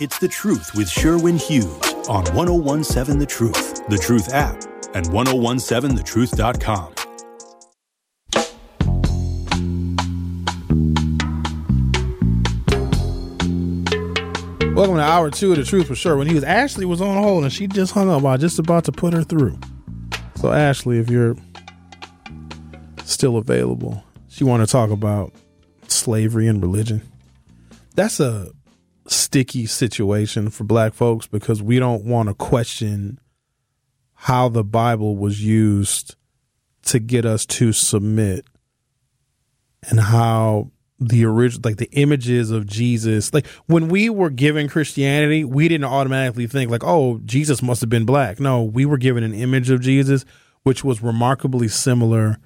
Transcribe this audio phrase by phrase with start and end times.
[0.00, 1.66] It's The Truth with Sherwin Hughes
[2.08, 4.54] on 1017 The Truth, The Truth app,
[4.94, 6.94] and 1017thetruth.com.
[14.76, 16.44] Welcome to hour two of The Truth with Sherwin Hughes.
[16.44, 18.18] Ashley was on hold and she just hung up.
[18.18, 19.58] I was just about to put her through.
[20.36, 21.34] So, Ashley, if you're
[23.02, 25.32] still available, she want to talk about
[25.88, 27.02] slavery and religion.
[27.96, 28.52] That's a
[29.08, 33.18] sticky situation for black folks because we don't want to question
[34.14, 36.16] how the Bible was used
[36.82, 38.44] to get us to submit
[39.88, 45.44] and how the original like the images of Jesus like when we were given Christianity
[45.44, 48.40] we didn't automatically think like oh Jesus must have been black.
[48.40, 50.24] No we were given an image of Jesus
[50.64, 52.38] which was remarkably similar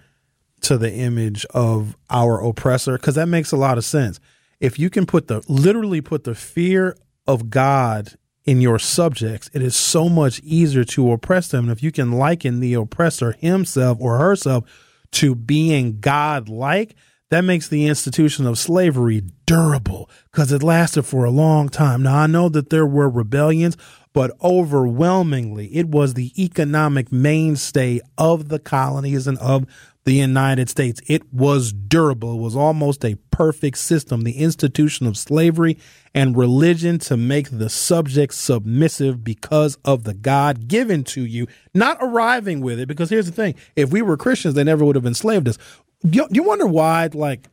[0.60, 4.21] to the image of our oppressor because that makes a lot of sense
[4.62, 9.61] if you can put the literally put the fear of God in your subjects, it
[9.61, 11.65] is so much easier to oppress them.
[11.65, 14.65] And if you can liken the oppressor himself or herself
[15.13, 16.95] to being God like,
[17.30, 22.02] that makes the institution of slavery durable because it lasted for a long time.
[22.02, 23.77] Now, I know that there were rebellions,
[24.13, 29.66] but overwhelmingly, it was the economic mainstay of the colonies and of
[30.05, 31.01] the United States.
[31.07, 32.35] It was durable.
[32.35, 34.23] It was almost a perfect system.
[34.23, 35.79] The institution of slavery
[36.15, 41.99] and religion to make the subject submissive because of the God given to you, not
[42.01, 42.89] arriving with it.
[42.89, 45.59] Because here's the thing if we were Christians, they never would have enslaved us.
[46.03, 47.49] You, you wonder why, like,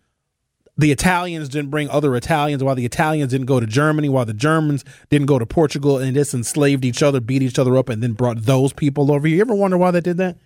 [0.75, 4.33] the Italians didn't bring other Italians, why the Italians didn't go to Germany, why the
[4.33, 8.01] Germans didn't go to Portugal and just enslaved each other, beat each other up, and
[8.01, 9.35] then brought those people over here.
[9.35, 10.37] You ever wonder why they did that?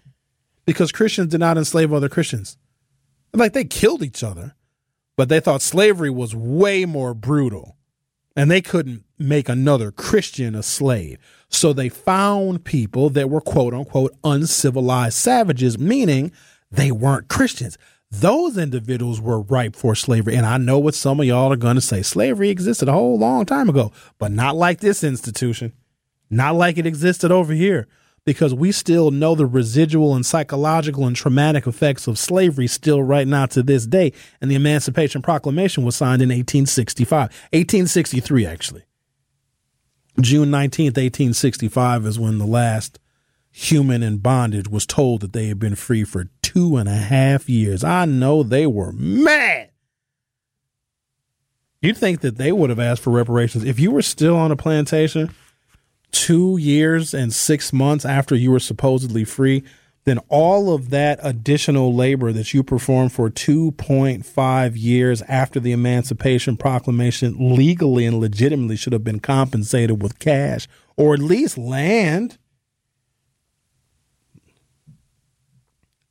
[0.66, 2.58] Because Christians did not enslave other Christians.
[3.34, 4.56] Like they killed each other,
[5.18, 7.78] but they thought slavery was way more brutal
[8.36, 11.18] and they couldn't make another Christian a slave.
[11.50, 16.32] So they found people that were quote unquote uncivilized savages, meaning
[16.72, 17.78] they weren't Christians.
[18.10, 20.36] Those individuals were ripe for slavery.
[20.36, 22.02] And I know what some of y'all are going to say.
[22.04, 25.74] Slavery existed a whole long time ago, but not like this institution,
[26.30, 27.88] not like it existed over here
[28.26, 33.28] because we still know the residual and psychological and traumatic effects of slavery still right
[33.28, 34.14] now to this day.
[34.40, 37.20] And the Emancipation Proclamation was signed in 1865,
[37.52, 38.84] 1863, actually.
[40.22, 43.00] June 19th, 1865 is when the last
[43.52, 47.50] human in bondage was told that they had been free for two and a half
[47.50, 47.84] years.
[47.84, 49.70] I know they were mad.
[51.82, 53.66] You'd think that they would have asked for reparations.
[53.66, 55.34] If you were still on a plantation,
[56.14, 59.64] two years and six months after you were supposedly free,
[60.06, 66.56] then all of that additional labor that you performed for 2.5 years after the Emancipation
[66.56, 72.38] Proclamation legally and legitimately should have been compensated with cash or at least land.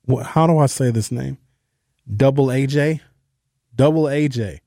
[0.04, 1.38] What, how do I say this name?
[2.14, 3.00] Double AJ?
[3.74, 4.58] Double AJ.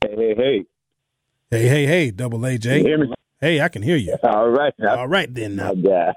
[0.00, 0.64] Hey, hey, hey.
[1.50, 3.13] Hey, hey, hey, double AJ.
[3.40, 4.16] Hey, I can hear you.
[4.22, 4.72] All right.
[4.86, 5.56] All right then.
[5.56, 5.72] Now.
[5.74, 6.12] Yeah.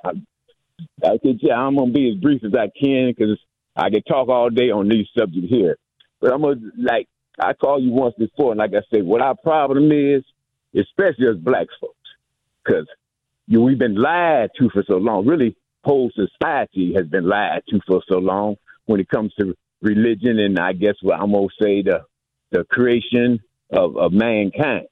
[1.03, 3.37] I said, yeah, I'm gonna be as brief as I can because
[3.75, 5.77] I could talk all day on these subjects here.
[6.21, 7.07] But I'm gonna like
[7.39, 10.23] I called you once before, and like I said, what our problem is,
[10.75, 11.95] especially as black folks,
[12.63, 12.87] because
[13.47, 15.25] you we've been lied to for so long.
[15.25, 18.55] Really, whole society has been lied to for so long
[18.85, 22.03] when it comes to religion, and I guess what I'm gonna say the
[22.51, 23.39] the creation
[23.71, 24.87] of, of mankind.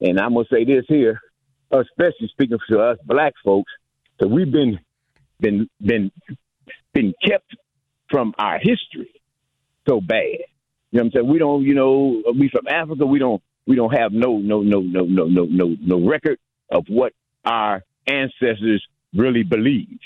[0.00, 1.20] And I'm gonna say this here:
[1.74, 3.72] uh, especially speaking to us black folks,
[4.20, 4.78] that we've been
[5.40, 6.12] been been
[6.92, 7.56] been kept
[8.10, 9.10] from our history
[9.88, 10.38] so bad.
[10.90, 11.28] You know what I'm saying?
[11.28, 13.04] We don't, you know, we from Africa.
[13.04, 16.38] We don't, we don't have no, no, no, no, no, no, no, no record
[16.70, 17.12] of what
[17.44, 20.04] our ancestors really believed.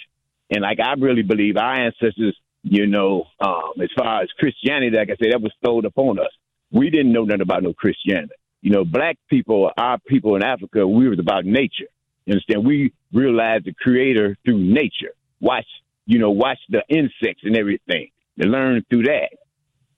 [0.51, 5.11] And like I really believe our ancestors, you know, um, as far as Christianity, like
[5.11, 6.33] I said, that was thrown upon us.
[6.71, 10.87] We didn't know nothing about no Christianity you know, black people, our people in Africa,
[10.87, 11.87] we was about nature.
[12.27, 12.67] You understand?
[12.67, 15.15] We realized the creator through nature.
[15.41, 15.67] Watch,
[16.07, 18.11] you know, watch the insects and everything.
[18.41, 19.31] To learn through that.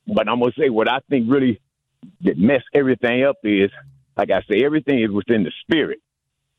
[0.07, 1.61] But I'm gonna say what I think really
[2.23, 3.71] that mess everything up is,
[4.17, 6.01] like I say, everything is within the spirit.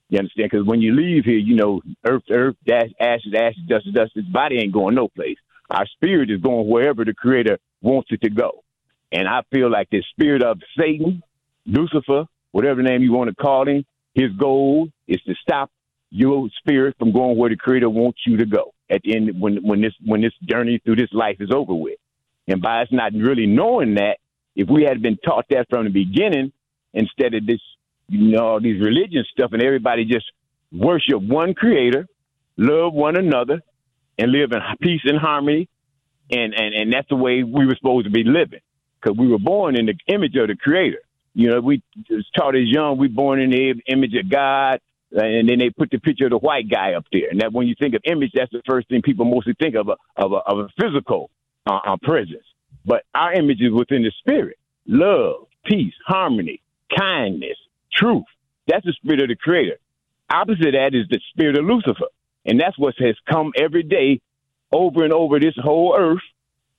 [0.10, 0.52] You understand?
[0.52, 4.12] Because when you leave here, you know, earth, earth, dash, ashes, ashes, dust, dust.
[4.16, 5.38] This body ain't going no place.
[5.70, 8.64] Our spirit is going wherever the Creator wants it to go.
[9.12, 11.24] And I feel like the spirit of Satan,
[11.66, 15.72] Lucifer, whatever name you want to call him, his goal is to stop
[16.10, 19.58] your spirit from going where the Creator wants you to go at the end when
[19.64, 21.98] when this when this journey through this life is over with.
[22.48, 24.18] And by us not really knowing that,
[24.56, 26.52] if we had been taught that from the beginning,
[26.94, 27.62] instead of this
[28.12, 30.26] you know, all these religion stuff, and everybody just
[30.72, 32.08] worship one creator,
[32.58, 33.62] love one another,
[34.18, 35.70] and live in peace and harmony.
[36.30, 38.60] And, and, and that's the way we were supposed to be living
[39.02, 41.00] because we were born in the image of the creator.
[41.34, 44.80] You know, we was taught as young, we born in the image of God.
[45.14, 47.30] And then they put the picture of the white guy up there.
[47.30, 49.90] And that when you think of image, that's the first thing people mostly think of
[49.90, 51.30] a, of a, of a physical
[51.70, 52.46] uh, uh, presence.
[52.86, 54.58] But our image is within the spirit
[54.88, 56.62] love, peace, harmony,
[56.98, 57.58] kindness,
[57.94, 58.24] truth.
[58.68, 59.78] That's the spirit of the creator.
[60.30, 62.08] Opposite of that is the spirit of Lucifer.
[62.46, 64.22] And that's what has come every day
[64.72, 66.24] over and over this whole earth,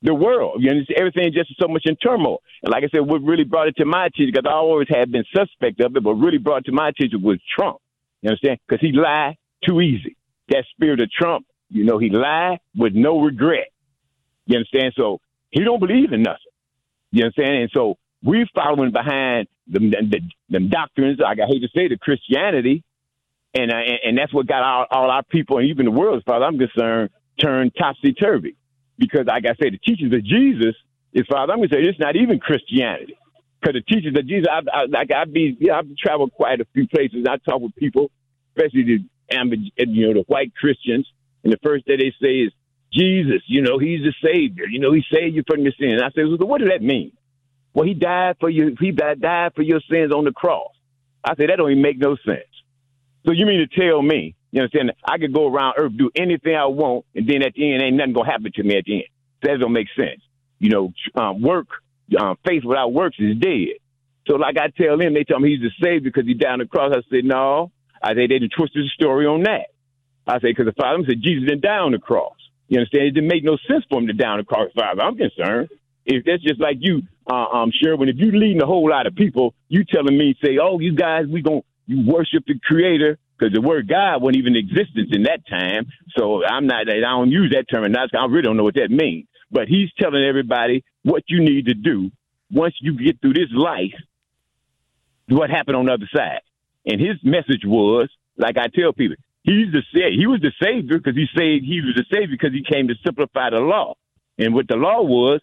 [0.03, 0.63] the world.
[0.63, 0.99] You understand?
[0.99, 2.43] Everything just so much in turmoil.
[2.63, 5.11] And like I said, what really brought it to my attention, because I always had
[5.13, 7.79] been suspect of it, but really brought it to my attention was Trump.
[8.21, 8.59] You understand?
[8.67, 10.17] Because he lied too easy.
[10.49, 13.69] That spirit of Trump, you know, he lied with no regret.
[14.47, 14.93] You understand?
[14.97, 15.21] So
[15.51, 16.39] he don't believe in nothing.
[17.13, 17.63] You understand?
[17.63, 22.83] And so we're following behind the, them doctrines, like I hate to say, the Christianity,
[23.55, 26.23] and uh, and that's what got all, all our people and even the world, as
[26.25, 28.57] far as I'm concerned, turned topsy turvy.
[29.03, 30.77] Because, like I say, the teachings of Jesus,
[31.17, 33.19] as far as I'm concerned, it's not even Christianity.
[33.61, 36.67] Because the teachings of Jesus, I, I, like I've been, yeah, I've traveled quite a
[36.73, 37.27] few places.
[37.29, 38.13] I talk with people,
[38.55, 38.99] especially the
[39.89, 41.07] you know the white Christians,
[41.43, 42.53] and the first thing they say is
[42.93, 43.43] Jesus.
[43.49, 44.67] You know, He's the Savior.
[44.67, 46.01] You know, He saved you from your sins.
[46.01, 47.13] I said, well, what does that mean?
[47.75, 48.77] Well, He died for you.
[48.79, 50.71] He died for your sins on the cross.
[51.25, 52.47] I said that don't even make no sense.
[53.27, 56.55] So you mean to tell me, you understand, I could go around Earth, do anything
[56.55, 58.97] I want, and then at the end, ain't nothing gonna happen to me at the
[58.97, 59.09] end.
[59.43, 60.21] That don't make sense.
[60.59, 61.67] You know, um, work,
[62.21, 63.81] um, faith without works is dead.
[64.29, 66.59] So like I tell them, they tell me he's the savior because he died on
[66.61, 66.93] the cross.
[66.95, 67.73] I said no.
[68.01, 69.73] I say they didn't twist the story on that.
[70.27, 72.37] I say because the Father said Jesus didn't die on the cross.
[72.69, 73.05] You understand?
[73.05, 74.71] It didn't make no sense for him to die on the cross.
[74.75, 75.71] Father, I'm concerned.
[76.05, 78.89] If that's just like you, uh, I'm um, sure when if you leading a whole
[78.89, 82.59] lot of people, you telling me say, oh, you guys, we gonna you worship the
[82.59, 85.87] creator because the word God wasn't even in existence in that time.
[86.17, 89.27] So I'm not, I don't use that term, I really don't know what that means.
[89.51, 92.11] But he's telling everybody what you need to do
[92.53, 93.95] once you get through this life,
[95.29, 96.41] what happened on the other side.
[96.87, 101.17] And his message was, like I tell people, he's the he was the savior because
[101.17, 103.95] he said he was the savior because he came to simplify the law.
[104.39, 105.41] And what the law was,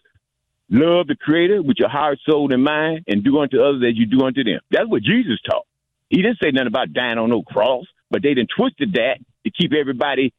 [0.70, 4.06] love the creator with your heart, soul, and mind, and do unto others as you
[4.06, 4.60] do unto them.
[4.70, 5.66] That's what Jesus taught.
[6.10, 9.50] He didn't say nothing about dying on no cross, but they didn't twisted that to
[9.50, 10.34] keep everybody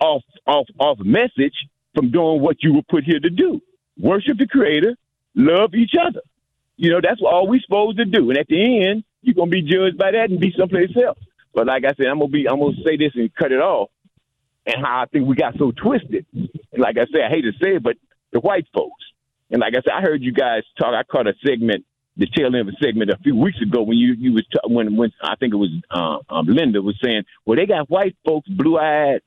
[0.00, 1.54] off off off message
[1.94, 3.60] from doing what you were put here to do.
[3.98, 4.96] Worship the creator,
[5.34, 6.20] love each other.
[6.76, 8.30] You know, that's all we supposed to do.
[8.30, 11.18] And at the end, you're gonna be judged by that and be someplace else.
[11.54, 13.90] But like I said, I'm gonna be I'm gonna say this and cut it off.
[14.66, 16.26] And how I think we got so twisted.
[16.32, 17.96] And like I said, I hate to say it, but
[18.32, 19.02] the white folks.
[19.50, 20.94] And like I said, I heard you guys talk.
[20.94, 21.84] I caught a segment
[22.16, 24.58] the tail end of a segment a few weeks ago when you you was t-
[24.72, 28.16] when when I think it was uh, um, Linda was saying, well, they got white
[28.24, 29.20] folks, blue eyed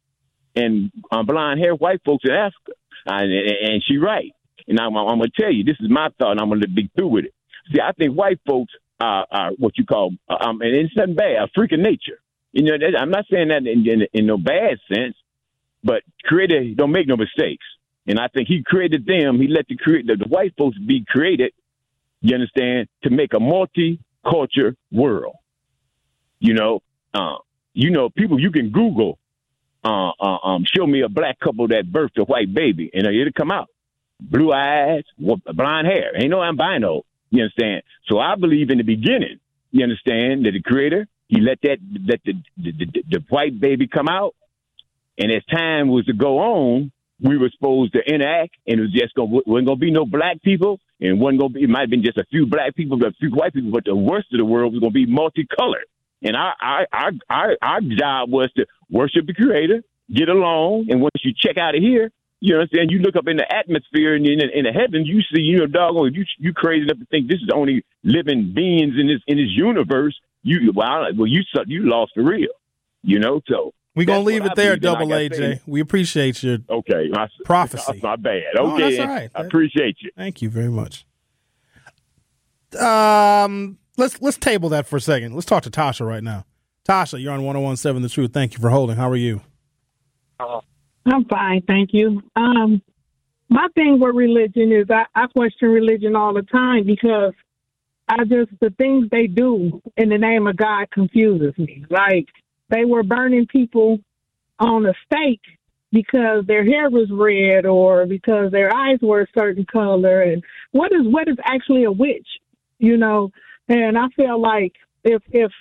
[0.56, 2.74] and um, blonde hair white folks in Africa,
[3.06, 4.31] and, and she right.
[4.68, 7.07] And I'm, I'm to tell you, this is my thought, and I'm to be through
[7.07, 7.33] with it.
[7.74, 11.44] See, I think white folks are, are what you call, um, and it's nothing bad,
[11.44, 12.19] a freak of nature.
[12.51, 15.15] You know, I'm not saying that in, in, in no bad sense,
[15.83, 17.65] but creator don't make no mistakes.
[18.07, 19.39] And I think he created them.
[19.39, 21.53] He let the create the, the white folks be created
[22.21, 22.88] you understand?
[23.04, 25.36] To make a multi-culture world.
[26.39, 26.81] You know,
[27.13, 27.38] uh,
[27.74, 29.19] you know, people you can Google,
[29.83, 33.31] uh, uh, um, show me a black couple that birthed a white baby, and it'll
[33.33, 33.68] come out.
[34.19, 36.11] Blue eyes, blonde hair.
[36.16, 37.04] Ain't no albino.
[37.30, 37.83] You understand?
[38.09, 39.40] So I believe in the beginning.
[39.71, 43.88] You understand that the Creator he let that let the the, the, the white baby
[43.88, 44.35] come out,
[45.18, 48.94] and as time was to go on, we were supposed to interact, and it was
[48.94, 51.64] just going wasn't to be no black people, and wasn't to be.
[51.64, 53.85] It might have been just a few black people, but a few white people, but
[53.85, 55.85] the worst of the world was to be multicolored.
[56.21, 59.83] And our our our our, our job was to worship the Creator,
[60.14, 62.11] get along, and once you check out of here,
[62.42, 62.92] you understand?
[62.92, 65.68] You look up in the atmosphere and in, in the heavens, you see, you know,
[65.68, 69.21] doggone, you you crazy enough to think this is the only living beings in this
[69.28, 70.18] in this universe.
[70.42, 72.47] You well, well, you you lost the real,
[73.04, 73.42] you know.
[73.47, 75.59] So we're gonna leave it there, Double AJ.
[75.68, 77.99] We appreciate your okay my, prophecy.
[78.01, 78.56] My bad.
[78.57, 79.29] Okay, no, right.
[79.35, 80.09] I appreciate you.
[80.15, 81.06] Thank you very much.
[82.79, 85.33] Um, let's let's table that for a second.
[85.33, 86.45] Let's talk to Tasha right now.
[86.87, 88.31] Tasha, you're on 1017 The Truth.
[88.31, 88.95] Thank you for holding.
[88.95, 89.41] How are you?
[90.39, 92.21] I'm fine, thank you.
[92.37, 92.81] Um,
[93.49, 97.33] my thing with religion is I, I question religion all the time because
[98.07, 101.83] I just the things they do in the name of God confuses me.
[101.89, 102.27] Like
[102.69, 103.99] they were burning people
[104.59, 105.42] on a stake
[105.92, 110.92] because their hair was red or because their eyes were a certain color and what
[110.92, 112.28] is what is actually a witch
[112.78, 113.31] you know
[113.69, 114.73] and i feel like
[115.04, 115.52] if if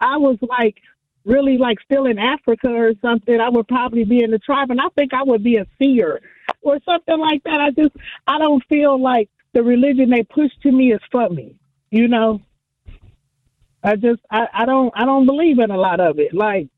[0.00, 0.76] I was like
[1.24, 4.80] really like still in Africa or something, I would probably be in the tribe, and
[4.80, 6.20] I think I would be a seer
[6.62, 7.60] or something like that.
[7.60, 7.96] I just
[8.26, 11.56] I don't feel like the religion they push to me is for me.
[11.90, 12.40] You know,
[13.86, 16.34] I just I, I don't I don't believe in a lot of it.
[16.34, 16.68] Like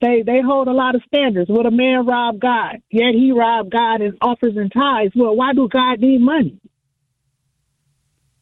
[0.00, 1.50] they they hold a lot of standards.
[1.50, 2.78] Would a man rob God?
[2.90, 5.14] Yet he robbed God in offers and tithes.
[5.16, 6.60] Well, why do God need money?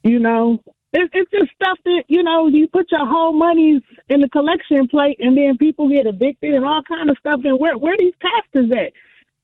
[0.04, 0.60] You know,
[0.92, 4.88] it's, it's just stuff that you know you put your whole money in the collection
[4.88, 7.40] plate, and then people get evicted and all kind of stuff.
[7.44, 8.92] And where where these pastors at?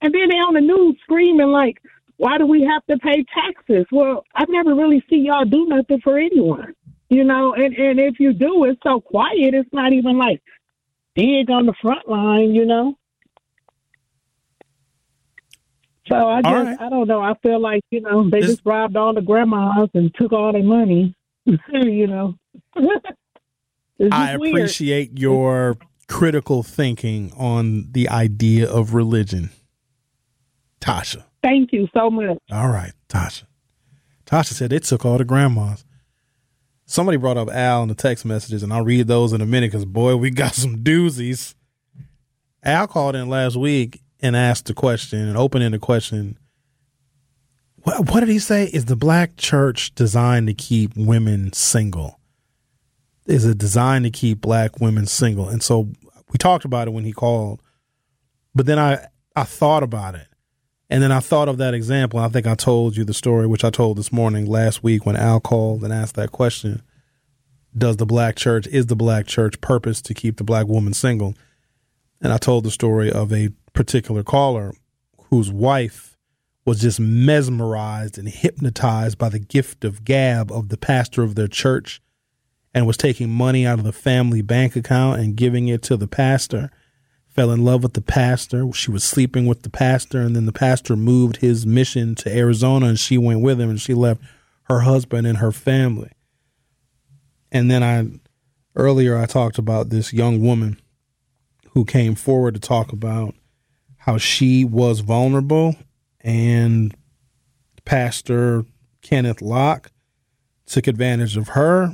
[0.03, 1.79] And then they on the news screaming like,
[2.19, 6.01] "Why do we have to pay taxes?" Well, I never really see y'all do nothing
[6.03, 6.75] for anyone,
[7.11, 7.53] you know.
[7.53, 9.55] And and if you do, it's so quiet.
[9.55, 10.43] It's not even like
[11.15, 12.95] big on the front line, you know.
[16.09, 16.81] So I just right.
[16.81, 17.21] I don't know.
[17.21, 20.53] I feel like you know they this, just robbed all the grandmas and took all
[20.53, 21.15] their money.
[21.45, 22.35] you know.
[24.11, 25.19] I appreciate weird.
[25.19, 25.77] your
[26.09, 29.51] critical thinking on the idea of religion.
[30.81, 31.25] Tasha.
[31.43, 32.39] Thank you so much.
[32.51, 33.45] All right, Tasha.
[34.27, 35.85] Tasha said it took all the grandmas.
[36.91, 39.71] Somebody brought up Al in the text messages, and I'll read those in a minute
[39.71, 41.55] because, boy, we got some doozies.
[42.65, 46.37] Al called in last week and asked the question, an open ended question
[47.83, 48.65] what, what did he say?
[48.65, 52.19] Is the black church designed to keep women single?
[53.27, 55.49] Is it designed to keep black women single?
[55.49, 55.89] And so
[56.33, 57.63] we talked about it when he called,
[58.55, 59.07] but then I
[59.37, 60.27] I thought about it,
[60.91, 62.19] and then I thought of that example.
[62.19, 65.17] I think I told you the story, which I told this morning last week when
[65.17, 66.83] Al called and asked that question:
[67.77, 71.35] Does the black church is the black church purpose to keep the black woman single?
[72.21, 74.75] And I told the story of a particular caller
[75.31, 76.19] whose wife
[76.67, 81.49] was just mesmerized and hypnotized by the gift of gab of the pastor of their
[81.49, 82.03] church
[82.75, 86.07] and was taking money out of the family bank account and giving it to the
[86.07, 86.71] pastor.
[87.31, 88.71] Fell in love with the pastor.
[88.73, 92.87] She was sleeping with the pastor, and then the pastor moved his mission to Arizona
[92.87, 94.21] and she went with him and she left
[94.65, 96.11] her husband and her family.
[97.53, 98.21] And then I
[98.77, 100.81] earlier I talked about this young woman
[101.73, 103.35] who came forward to talk about
[103.99, 105.77] how she was vulnerable
[106.21, 106.95] and
[107.85, 108.65] Pastor
[109.03, 109.91] Kenneth Locke
[110.67, 111.93] took advantage of her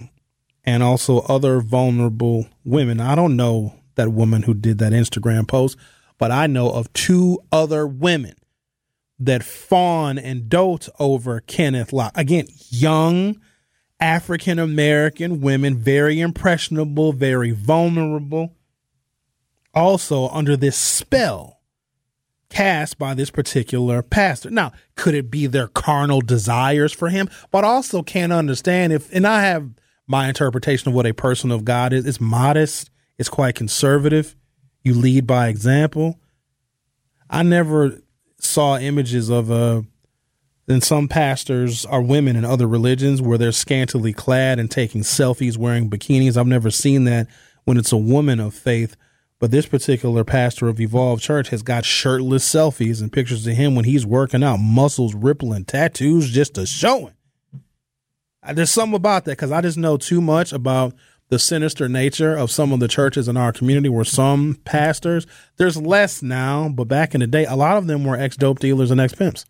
[0.64, 3.00] and also other vulnerable women.
[3.00, 5.76] I don't know that woman who did that Instagram post,
[6.18, 8.34] but I know of two other women
[9.18, 12.12] that fawn and dote over Kenneth Locke.
[12.16, 13.40] Again, young
[13.98, 18.54] African American women, very impressionable, very vulnerable,
[19.74, 21.60] also under this spell
[22.48, 24.50] cast by this particular pastor.
[24.50, 27.28] Now, could it be their carnal desires for him?
[27.50, 29.70] But also can't understand if, and I have
[30.06, 32.06] my interpretation of what a person of God is.
[32.06, 34.36] It's modest, it's quite conservative.
[34.82, 36.18] You lead by example.
[37.28, 38.00] I never
[38.38, 39.82] saw images of uh
[40.68, 45.56] and some pastors are women in other religions where they're scantily clad and taking selfies
[45.56, 46.36] wearing bikinis.
[46.36, 47.28] I've never seen that
[47.64, 48.96] when it's a woman of faith
[49.38, 53.74] but this particular pastor of Evolve Church has got shirtless selfies and pictures of him
[53.74, 57.12] when he's working out, muscles rippling, tattoos just a showing.
[58.52, 60.94] There's something about that because I just know too much about
[61.28, 65.76] the sinister nature of some of the churches in our community where some pastors, there's
[65.76, 68.90] less now, but back in the day, a lot of them were ex dope dealers
[68.90, 69.44] and ex pimps.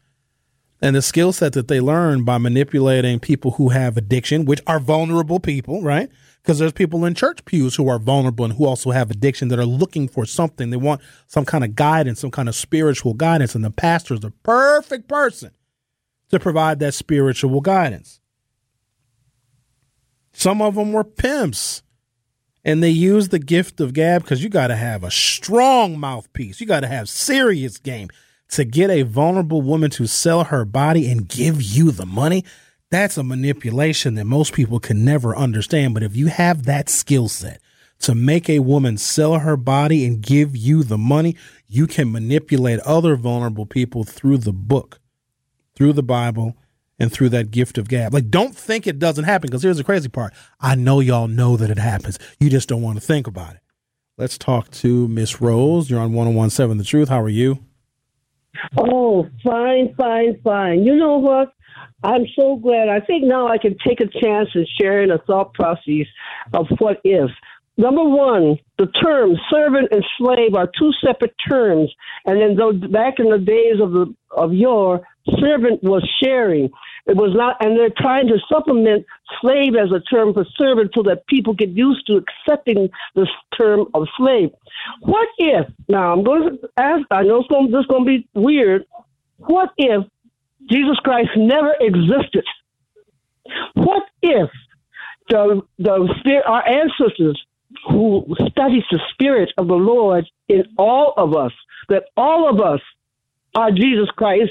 [0.81, 4.79] And the skill set that they learned by manipulating people who have addiction, which are
[4.79, 6.11] vulnerable people, right?
[6.47, 9.59] because there's people in church pews who are vulnerable and who also have addiction that
[9.59, 10.71] are looking for something.
[10.71, 14.21] They want some kind of guidance, some kind of spiritual guidance, and the pastor is
[14.21, 15.51] the perfect person
[16.31, 18.21] to provide that spiritual guidance.
[20.37, 21.83] Some of them were pimps.
[22.65, 26.61] And they use the gift of gab because you got to have a strong mouthpiece.
[26.61, 28.09] You got to have serious game
[28.49, 32.45] to get a vulnerable woman to sell her body and give you the money
[32.91, 35.95] that's a manipulation that most people can never understand.
[35.95, 37.61] But if you have that skill set
[38.01, 42.79] to make a woman sell her body and give you the money, you can manipulate
[42.81, 45.01] other vulnerable people through the book,
[45.75, 46.57] through the Bible,
[46.99, 48.15] and through that gift of gab.
[48.15, 50.33] Like, don't think it doesn't happen because here's the crazy part.
[50.61, 52.19] I know y'all know that it happens.
[52.41, 53.61] You just don't want to think about it.
[54.19, 55.91] Let's talk to Miss Rose.
[55.91, 57.09] You're on 1017 The Truth.
[57.11, 57.59] How are you?
[58.79, 60.85] Oh, fine, fine, fine.
[60.85, 61.53] You know what?
[62.03, 62.89] I'm so glad.
[62.89, 66.07] I think now I can take a chance in sharing a thought process
[66.55, 67.31] of what if.
[67.77, 71.93] number one, the terms servant and slave are two separate terms.
[72.25, 75.07] And then though back in the days of the of yore,
[75.41, 76.71] servant was sharing.
[77.07, 79.07] It was not, and they're trying to supplement
[79.41, 83.87] slave as a term for servant so that people get used to accepting this term
[83.95, 84.51] of slave.
[85.01, 88.11] What if, now I'm going to ask, I know it's going, this is going to
[88.19, 88.85] be weird.
[89.39, 90.05] What if
[90.69, 92.45] Jesus Christ never existed?
[93.75, 94.51] What if
[95.29, 97.41] the, the our ancestors
[97.89, 101.53] who studies the spirit of the Lord in all of us,
[101.89, 102.81] that all of us
[103.55, 104.51] are Jesus Christ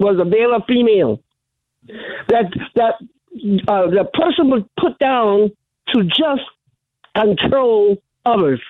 [0.00, 1.20] was a male or female.
[2.28, 2.94] That that
[3.68, 5.50] uh, the person was put down
[5.94, 6.42] to just
[7.14, 8.60] control others.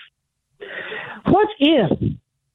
[1.26, 1.90] What if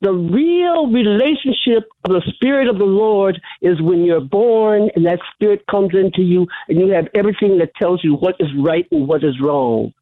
[0.02, 5.20] the real relationship of the Spirit of the Lord is when you're born and that
[5.34, 9.08] Spirit comes into you and you have everything that tells you what is right and
[9.08, 9.94] what is wrong?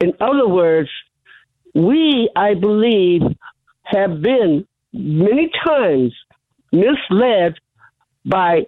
[0.00, 0.90] In other words,
[1.74, 3.22] we, I believe,
[3.84, 6.12] have been many times
[6.72, 7.54] misled
[8.24, 8.66] by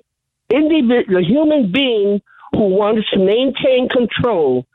[0.50, 2.20] individual human being
[2.52, 4.66] who wants to maintain control,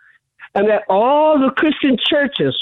[0.55, 2.55] and that all the Christian churches,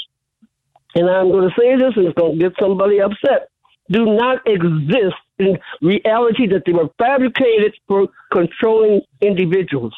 [0.94, 3.48] and I'm going to say this and it's going to get somebody upset,
[3.90, 9.94] do not exist in reality that they were fabricated for controlling individuals.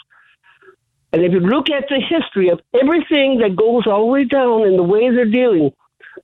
[1.12, 4.66] And if you look at the history of everything that goes all the way down
[4.66, 5.70] in the way they're dealing,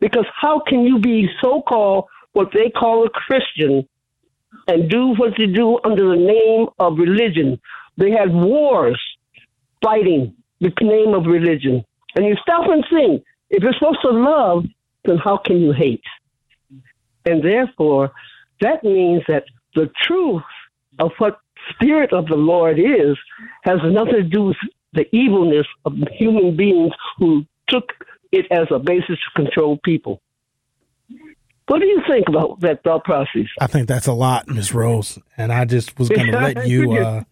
[0.01, 3.87] because how can you be so called what they call a Christian
[4.69, 7.61] and do what they do under the name of religion.
[7.97, 9.01] They had wars
[9.83, 11.85] fighting the name of religion.
[12.15, 14.65] And you stop and think, if you're supposed to love,
[15.05, 16.03] then how can you hate?
[17.25, 18.13] And therefore,
[18.61, 20.43] that means that the truth
[20.99, 21.41] of what
[21.71, 23.17] spirit of the Lord is
[23.63, 24.57] has nothing to do with
[24.93, 27.93] the evilness of human beings who took
[28.33, 30.21] it as a basis to control people.
[31.71, 33.47] What do you think about that thought process?
[33.61, 36.95] I think that's a lot, Miss Rose, and I just was going to let you
[36.95, 37.23] uh,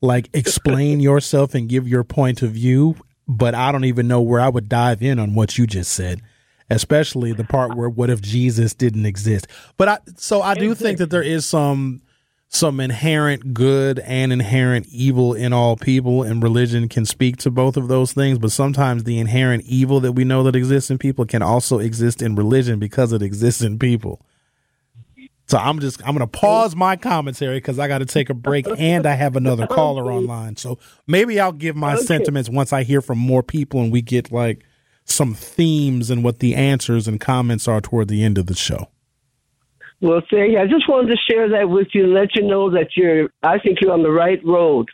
[0.00, 2.96] like explain yourself and give your point of view,
[3.28, 6.22] but I don't even know where I would dive in on what you just said,
[6.70, 9.46] especially the part where what if Jesus didn't exist.
[9.76, 12.00] But I so I do think that there is some
[12.48, 17.76] some inherent good and inherent evil in all people and religion can speak to both
[17.76, 21.26] of those things but sometimes the inherent evil that we know that exists in people
[21.26, 24.24] can also exist in religion because it exists in people.
[25.46, 28.34] So i'm just i'm going to pause my commentary because i got to take a
[28.34, 30.56] break and i have another caller online.
[30.56, 32.02] So maybe i'll give my okay.
[32.02, 34.64] sentiments once i hear from more people and we get like
[35.04, 38.88] some themes and what the answers and comments are toward the end of the show
[40.00, 42.90] well, say, I just wanted to share that with you and let you know that
[42.96, 44.88] you're, I think you're on the right road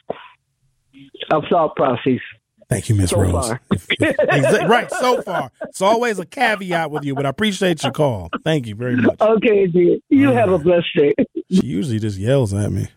[1.31, 2.21] of thought process.
[2.69, 3.53] Thank you, Miss so Rose.
[3.71, 5.51] if, if, right, so far.
[5.62, 8.31] It's always a caveat with you, but I appreciate your call.
[8.43, 9.21] Thank you very much.
[9.21, 9.99] Okay, dear.
[10.09, 11.14] You uh, have a blessed day.
[11.51, 12.88] she usually just yells at me.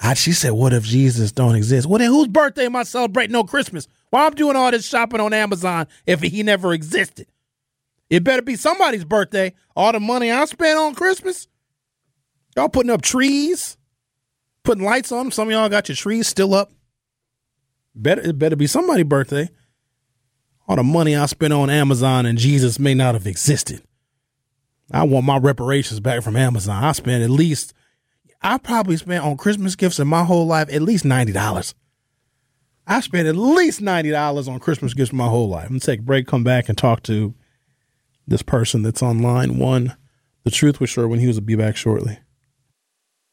[0.00, 1.86] I, she said, "What if Jesus don't exist?
[1.86, 3.86] Well, then whose birthday am I celebrating no Christmas?
[4.10, 7.26] Why I'm doing all this shopping on Amazon if he never existed?
[8.08, 9.54] It better be somebody's birthday.
[9.74, 11.48] All the money I spent on Christmas.
[12.56, 13.76] Y'all putting up trees,
[14.62, 15.30] putting lights on them.
[15.32, 16.72] Some of y'all got your trees still up.
[17.94, 19.48] Better it better be somebody's birthday.
[20.68, 23.82] All the money I spent on Amazon and Jesus may not have existed.
[24.90, 26.82] I want my reparations back from Amazon.
[26.82, 27.74] I spent at least
[28.42, 31.74] I probably spent on Christmas gifts in my whole life at least ninety dollars.
[32.86, 35.64] I spent at least ninety dollars on Christmas gifts my whole life.
[35.64, 37.34] I'm gonna take a break, come back and talk to
[38.26, 39.58] this person that's online.
[39.58, 39.96] one.
[40.44, 42.18] The truth with Sherwin Hughes will be back shortly.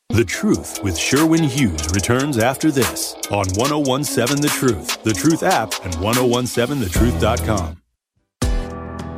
[0.10, 5.74] The Truth with Sherwin Hughes returns after this on 1017 The Truth, The Truth app,
[5.84, 7.82] and 1017thetruth.com.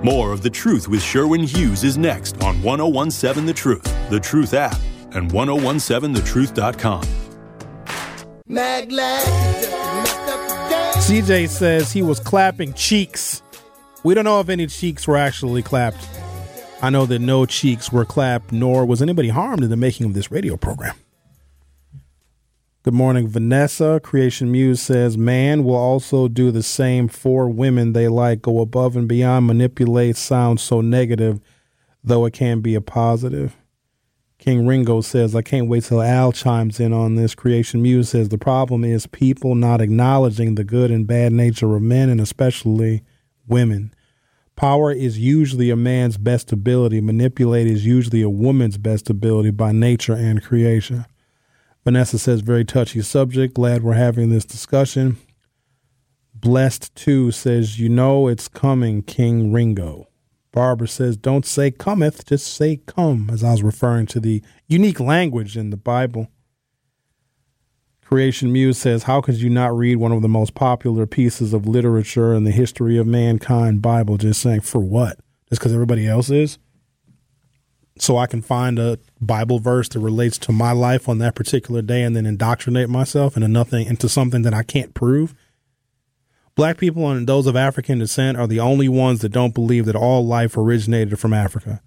[0.01, 4.53] More of The Truth with Sherwin Hughes is next on 1017 The Truth, The Truth
[4.53, 4.77] app,
[5.11, 7.03] and 1017thetruth.com.
[11.05, 13.41] CJ says he was clapping cheeks
[14.05, 16.07] we don't know if any cheeks were actually clapped.
[16.79, 20.13] I know that no cheeks were clapped, nor was anybody harmed in the making of
[20.13, 20.95] this radio program.
[22.83, 23.99] Good morning, Vanessa.
[24.03, 28.95] Creation Muse says man will also do the same for women they like, go above
[28.95, 31.41] and beyond, manipulate, sounds so negative,
[32.03, 33.57] though it can be a positive.
[34.37, 37.33] King Ringo says, I can't wait till Al chimes in on this.
[37.33, 41.81] Creation Muse says, the problem is people not acknowledging the good and bad nature of
[41.81, 43.01] men and especially
[43.47, 43.93] women.
[44.55, 47.01] Power is usually a man's best ability.
[47.01, 51.05] Manipulate is usually a woman's best ability by nature and creation.
[51.83, 53.53] Vanessa says, very touchy subject.
[53.53, 55.17] Glad we're having this discussion.
[56.33, 60.07] Blessed too says, You know it's coming, King Ringo.
[60.51, 64.99] Barbara says, Don't say cometh, just say come, as I was referring to the unique
[64.99, 66.29] language in the Bible.
[68.05, 71.67] Creation Muse says, How could you not read one of the most popular pieces of
[71.67, 74.17] literature in the history of mankind, Bible?
[74.17, 75.17] Just saying, For what?
[75.49, 76.59] Just because everybody else is?
[77.97, 81.81] So I can find a Bible verse that relates to my life on that particular
[81.81, 85.33] day and then indoctrinate myself into nothing into something that I can't prove.
[86.55, 89.95] Black people and those of African descent are the only ones that don't believe that
[89.95, 91.81] all life originated from Africa.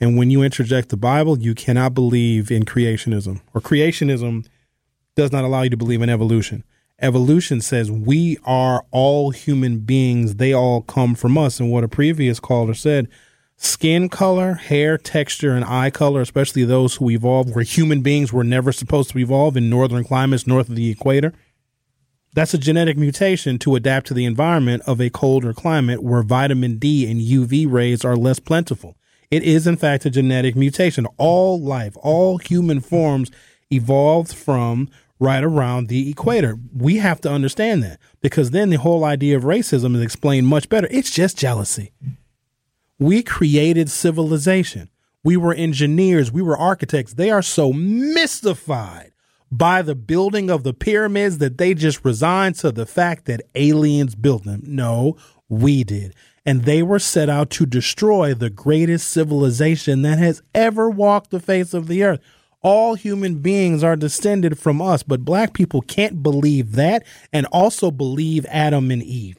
[0.00, 3.40] And when you interject the Bible, you cannot believe in creationism.
[3.54, 4.46] Or creationism
[5.16, 6.64] does not allow you to believe in evolution.
[7.00, 11.60] Evolution says we are all human beings, they all come from us.
[11.60, 13.08] And what a previous caller said
[13.56, 18.44] skin color, hair texture, and eye color, especially those who evolved where human beings were
[18.44, 21.32] never supposed to evolve in northern climates north of the equator
[22.34, 26.78] that's a genetic mutation to adapt to the environment of a colder climate where vitamin
[26.78, 28.96] D and UV rays are less plentiful.
[29.30, 31.06] It is, in fact, a genetic mutation.
[31.16, 33.30] All life, all human forms
[33.70, 36.58] evolved from right around the equator.
[36.76, 40.68] We have to understand that because then the whole idea of racism is explained much
[40.68, 40.88] better.
[40.90, 41.92] It's just jealousy.
[42.98, 44.90] We created civilization.
[45.22, 46.30] We were engineers.
[46.30, 47.14] We were architects.
[47.14, 49.12] They are so mystified
[49.50, 54.14] by the building of the pyramids that they just resigned to the fact that aliens
[54.14, 54.62] built them.
[54.66, 55.16] No,
[55.48, 56.14] we did.
[56.44, 61.40] And they were set out to destroy the greatest civilization that has ever walked the
[61.40, 62.20] face of the earth.
[62.64, 67.90] All human beings are descended from us, but black people can't believe that and also
[67.90, 69.36] believe Adam and Eve.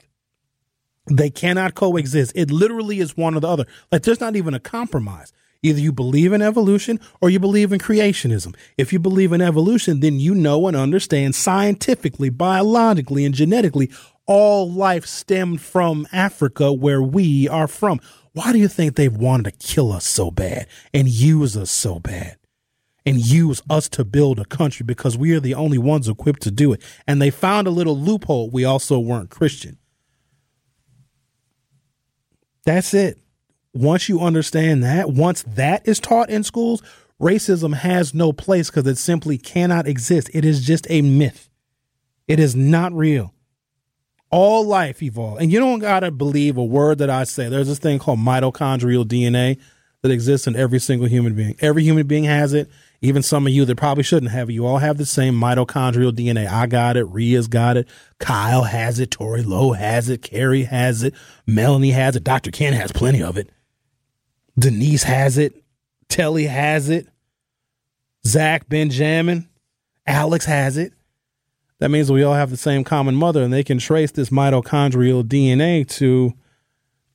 [1.10, 2.34] They cannot coexist.
[2.36, 3.66] It literally is one or the other.
[3.92, 5.34] Like there's not even a compromise.
[5.64, 8.56] Either you believe in evolution or you believe in creationism.
[8.78, 13.90] If you believe in evolution, then you know and understand scientifically, biologically, and genetically
[14.28, 18.00] all life stemmed from Africa, where we are from.
[18.34, 22.00] Why do you think they've wanted to kill us so bad and use us so
[22.00, 22.38] bad?
[23.06, 26.52] And use us to build a country because we are the only ones equipped to
[26.52, 26.82] do it.
[27.06, 28.50] And they found a little loophole.
[28.50, 29.78] We also weren't Christian.
[32.66, 33.20] That's it
[33.76, 36.82] once you understand that, once that is taught in schools,
[37.22, 40.30] racism has no place because it simply cannot exist.
[40.34, 41.50] It is just a myth.
[42.28, 43.34] It is not real.
[44.32, 45.42] All life evolved.
[45.42, 47.50] And you don't got to believe a word that I say.
[47.50, 49.60] There's this thing called mitochondrial DNA
[50.02, 51.56] that exists in every single human being.
[51.60, 52.70] Every human being has it.
[53.06, 54.50] Even some of you that probably shouldn't have.
[54.50, 56.48] You all have the same mitochondrial DNA.
[56.48, 57.06] I got it.
[57.06, 57.88] Ria's got it.
[58.20, 59.12] Kyle has it.
[59.12, 60.22] Tori Lowe has it.
[60.22, 61.14] Carrie has it.
[61.46, 62.24] Melanie has it.
[62.24, 62.52] Dr.
[62.52, 63.50] Ken has plenty of it.
[64.58, 65.54] Denise has it.
[66.10, 67.08] Telly has it.
[68.26, 69.50] Zach Benjamin.
[70.08, 70.94] Alex has it.
[71.80, 75.24] That means we all have the same common mother, and they can trace this mitochondrial
[75.24, 76.34] DNA to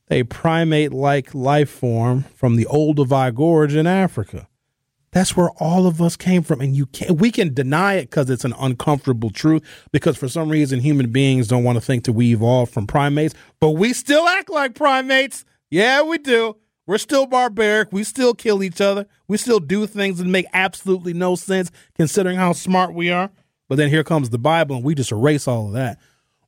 [0.09, 4.47] a primate like life form from the Olduvai Gorge in Africa.
[5.11, 6.61] That's where all of us came from.
[6.61, 10.49] And you can we can deny it because it's an uncomfortable truth, because for some
[10.49, 14.27] reason human beings don't want to think that we evolved from primates, but we still
[14.27, 15.43] act like primates.
[15.69, 16.55] Yeah, we do.
[16.87, 17.91] We're still barbaric.
[17.91, 19.05] We still kill each other.
[19.27, 23.29] We still do things that make absolutely no sense considering how smart we are.
[23.69, 25.99] But then here comes the Bible and we just erase all of that.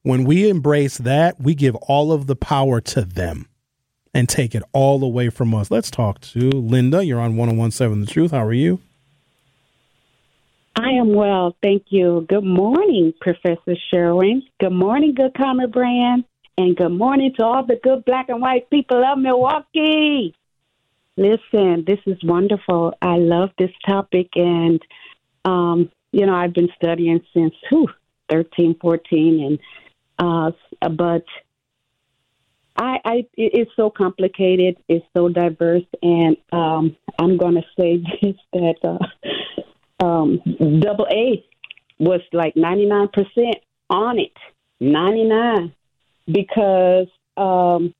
[0.02, 3.48] When we embrace that, we give all of the power to them
[4.14, 5.72] and take it all away from us.
[5.72, 7.04] Let's talk to Linda.
[7.04, 8.32] You're on 1017 The Truth.
[8.32, 8.80] How are you?
[10.76, 11.56] I am well.
[11.62, 12.26] Thank you.
[12.28, 14.44] Good morning, Professor Sherwin.
[14.60, 16.26] Good morning, Good Common Brand.
[16.58, 20.36] And good morning to all the good black and white people of Milwaukee.
[21.18, 22.94] Listen, this is wonderful.
[23.02, 24.30] I love this topic.
[24.36, 24.82] And,
[25.46, 27.90] um, you know, I've been studying since whew,
[28.30, 29.60] 13, 14.
[30.20, 31.26] And, uh, but
[32.76, 34.78] I, I, it's so complicated.
[34.88, 35.86] It's so diverse.
[36.02, 40.40] And um, I'm going to say this that uh, um,
[40.80, 41.44] double A
[42.00, 43.10] was like 99%
[43.90, 44.34] on it.
[44.80, 45.74] 99
[46.28, 47.08] because
[47.38, 47.94] um,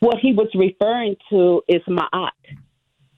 [0.00, 2.30] what he was referring to is ma'at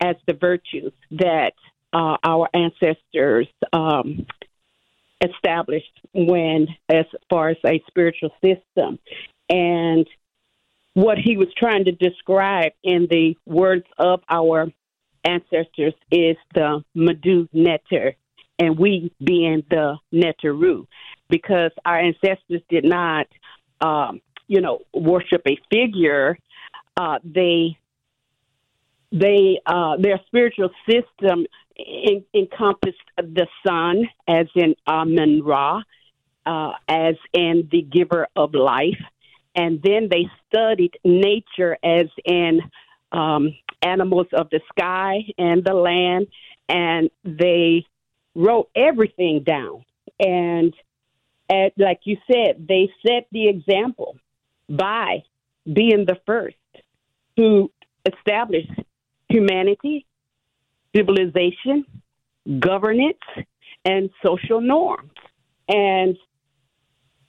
[0.01, 1.53] as the virtues that
[1.93, 4.27] uh, our ancestors um,
[5.23, 8.99] established when, as far as a spiritual system.
[9.49, 10.07] And
[10.94, 14.70] what he was trying to describe in the words of our
[15.24, 18.14] ancestors is the Madu Neter,
[18.59, 20.87] and we being the Neteru,
[21.28, 23.26] because our ancestors did not
[23.81, 26.38] um, you know, worship a figure,
[26.96, 27.78] uh, they
[29.11, 35.83] they uh, their spiritual system in, encompassed the sun, as in Amen Ra,
[36.46, 39.00] uh, as in the giver of life.
[39.55, 42.61] And then they studied nature as in
[43.12, 46.27] um, animals of the sky and the land.
[46.69, 47.85] And they
[48.35, 49.85] wrote everything down.
[50.19, 50.75] And
[51.51, 54.17] at, like you said, they set the example
[54.69, 55.23] by
[55.71, 56.57] being the first
[57.37, 57.71] to
[58.07, 58.67] establish
[59.29, 60.07] humanity,
[60.95, 61.85] civilization,
[62.59, 63.19] governance,
[63.85, 65.11] and social norms.
[65.69, 66.17] And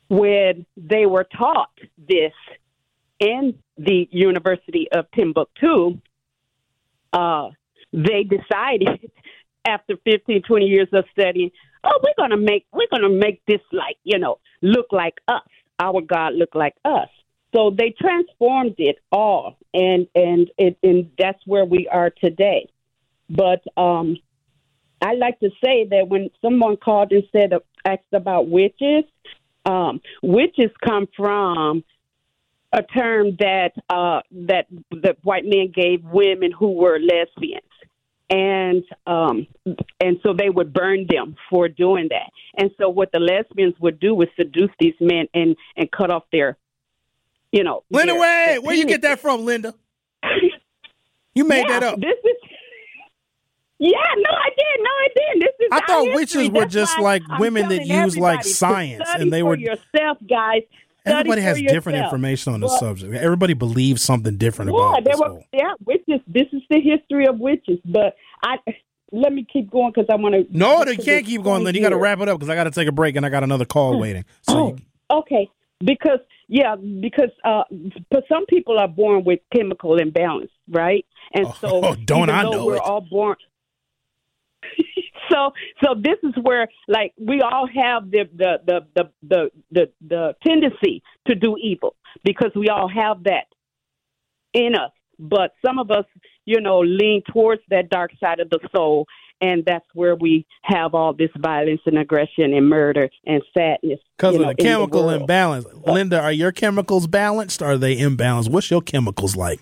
[0.10, 2.34] when they were taught this
[3.20, 6.00] in the University of Timbuktu,
[7.13, 7.50] uh,
[7.92, 9.12] they decided
[9.68, 11.52] after 15, 20 years of studying,
[11.84, 15.42] oh, we're gonna make we're gonna make this like you know look like us.
[15.80, 17.10] Our God look like us.
[17.56, 22.70] So they transformed it all, and and it and that's where we are today.
[23.30, 24.18] But um,
[25.02, 27.54] I like to say that when someone called and said
[27.86, 29.04] asked about witches,
[29.65, 31.84] um, witches come from
[32.73, 34.65] a term that uh, that
[35.04, 37.62] that white men gave women who were lesbians.
[38.30, 39.47] And um
[39.99, 42.32] and so they would burn them for doing that.
[42.58, 46.23] And so what the lesbians would do was seduce these men and and cut off
[46.32, 46.58] their
[47.52, 49.76] you know linda their, their where you get that from linda?
[51.36, 51.99] You made yeah, that up.
[51.99, 52.38] this is
[53.91, 54.80] yeah, no, I did.
[54.80, 55.41] No, I did.
[55.41, 56.15] This is I thought history.
[56.15, 60.17] witches were That's just like I'm women that use, like, science, and they were- yourself,
[60.30, 60.62] guys.
[61.06, 65.04] Study everybody has different information on the Well, subject everybody believes something different Yeah, about
[65.04, 66.22] there were whole- yeah witches.
[66.28, 67.78] This is the history of witches.
[67.84, 68.56] But I
[69.12, 70.58] let me keep going because I want to.
[70.58, 72.63] no they can't keep going linda you got to wrap it up because i got
[72.63, 74.76] to take a break and i got another call waiting so
[75.10, 75.48] Oh, okay.
[75.84, 77.63] Because yeah, because uh,
[78.10, 81.06] but some people are born with chemical imbalance, right?
[81.34, 82.82] And so Oh, don't I know we're it.
[82.82, 83.36] all born.
[85.32, 85.52] so
[85.84, 90.36] so this is where like we all have the the the the the the, the
[90.45, 93.45] tendency to do evil because we all have that
[94.54, 94.91] in us.
[95.19, 96.06] But some of us,
[96.45, 99.06] you know, lean towards that dark side of the soul,
[99.41, 103.99] and that's where we have all this violence and aggression and murder and sadness.
[104.17, 105.21] Because of know, the chemical world.
[105.21, 105.65] imbalance.
[105.86, 108.49] Linda, are your chemicals balanced or are they imbalanced?
[108.49, 109.60] What's your chemicals like?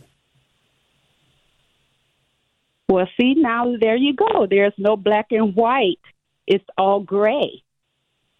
[2.92, 4.46] Well, see, now there you go.
[4.50, 6.02] There's no black and white.
[6.46, 7.64] It's all gray.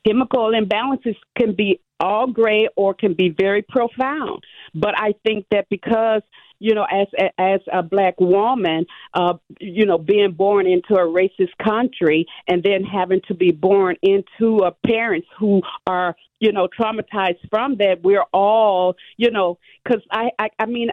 [0.06, 4.44] Chemical imbalances can be all gray or can be very profound.
[4.76, 6.22] But I think that because
[6.60, 11.56] you know, as as a black woman, uh, you know, being born into a racist
[11.64, 17.40] country and then having to be born into a parents who are, you know, traumatized
[17.50, 20.90] from that, we're all, you know, because I, I, I mean,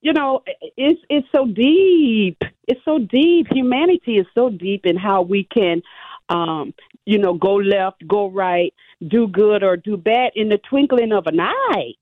[0.00, 0.42] you know,
[0.76, 2.42] it's it's so deep.
[2.66, 3.46] It's so deep.
[3.50, 5.82] Humanity is so deep in how we can,
[6.28, 6.74] um,
[7.04, 8.72] you know, go left, go right,
[9.06, 11.92] do good or do bad in the twinkling of an eye.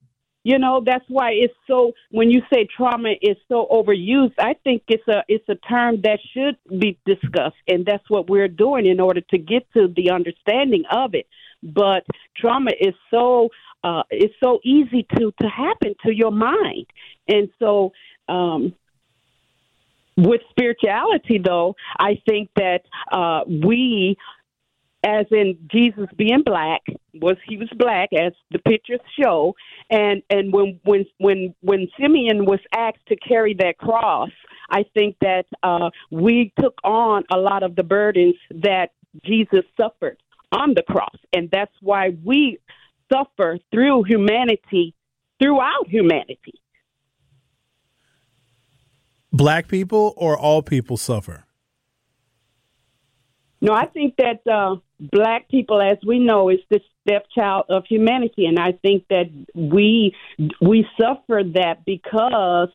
[0.44, 1.92] You know, that's why it's so.
[2.10, 6.18] When you say trauma is so overused, I think it's a it's a term that
[6.34, 10.82] should be discussed, and that's what we're doing in order to get to the understanding
[10.90, 11.28] of it.
[11.62, 12.04] But
[12.36, 13.50] trauma is so
[13.84, 16.86] uh, it's so easy to to happen to your mind,
[17.28, 17.92] and so
[18.28, 18.74] um,
[20.16, 24.16] with spirituality, though, I think that uh, we,
[25.04, 26.82] as in Jesus being black,
[27.14, 29.54] was he was black as the pictures show,
[29.90, 34.30] and and when when when when Simeon was asked to carry that cross,
[34.70, 38.90] I think that uh, we took on a lot of the burdens that
[39.24, 40.18] Jesus suffered
[40.52, 42.58] on the cross, and that's why we
[43.12, 44.94] suffer through humanity,
[45.42, 46.61] throughout humanity.
[49.32, 51.44] Black people or all people suffer?
[53.60, 58.46] No, I think that uh, black people, as we know, is the stepchild of humanity,
[58.46, 60.14] and I think that we
[60.60, 62.68] we suffer that because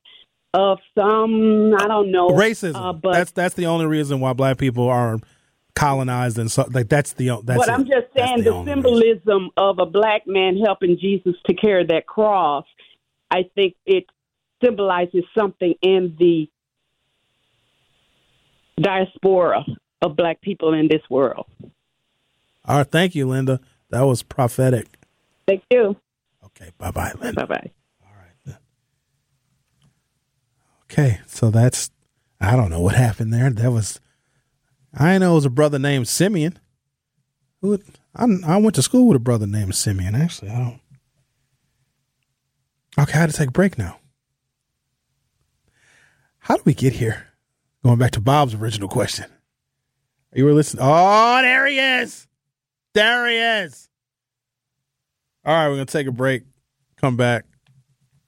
[0.54, 2.76] of some I don't know Racism.
[2.76, 5.20] Uh, but that's that's the only reason why black people are
[5.76, 7.72] colonized and so like that's the that's but it.
[7.72, 8.84] I'm just That's saying the, only reason.
[8.84, 12.66] symbolism of a black man helping Jesus to carry that cross.
[13.30, 14.06] I think it
[14.64, 16.50] symbolizes something in the
[18.80, 19.64] diaspora
[20.02, 21.46] of black people in this world.
[22.66, 23.60] All right, thank you, Linda.
[23.90, 24.88] That was prophetic.
[25.48, 25.96] Thank you.
[26.46, 27.46] Okay, bye bye, Linda.
[27.46, 27.72] Bye bye.
[28.04, 28.58] All right.
[30.86, 31.92] Okay, so that's
[32.42, 33.50] I don't know what happened there.
[33.50, 34.00] That was
[34.94, 36.60] I know it was a brother named Simeon.
[37.62, 37.80] Who
[38.16, 40.16] I I went to school with a brother named Simeon.
[40.16, 40.82] Actually, I don't.
[43.00, 44.00] Okay, I had to take a break now.
[46.48, 47.28] How do we get here?
[47.84, 49.26] Going back to Bob's original question.
[50.34, 50.82] You were listening.
[50.82, 52.26] Oh, there he is.
[52.94, 53.90] There he is.
[55.44, 56.44] All right, we're gonna take a break.
[56.96, 57.44] Come back,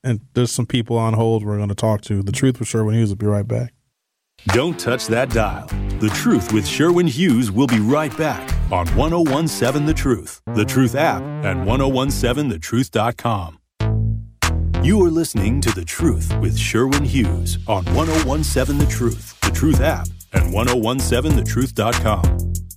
[0.03, 2.21] and there's some people on hold we're gonna talk to.
[2.21, 3.73] The truth with Sherwin Hughes will be right back.
[4.47, 5.67] Don't touch that dial.
[5.99, 10.95] The Truth with Sherwin Hughes will be right back on 1017 The Truth, The Truth
[10.95, 13.58] app, and 1017thetruth.com.
[14.81, 19.81] You are listening to The Truth with Sherwin Hughes on 1017 The Truth, The Truth
[19.81, 22.68] app, and 1017thetruth.com.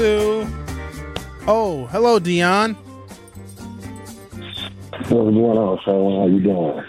[0.00, 0.46] to.
[1.46, 2.74] Oh, hello, Dion.
[4.92, 6.16] What's going on, Sherwin?
[6.16, 6.84] How are you doing?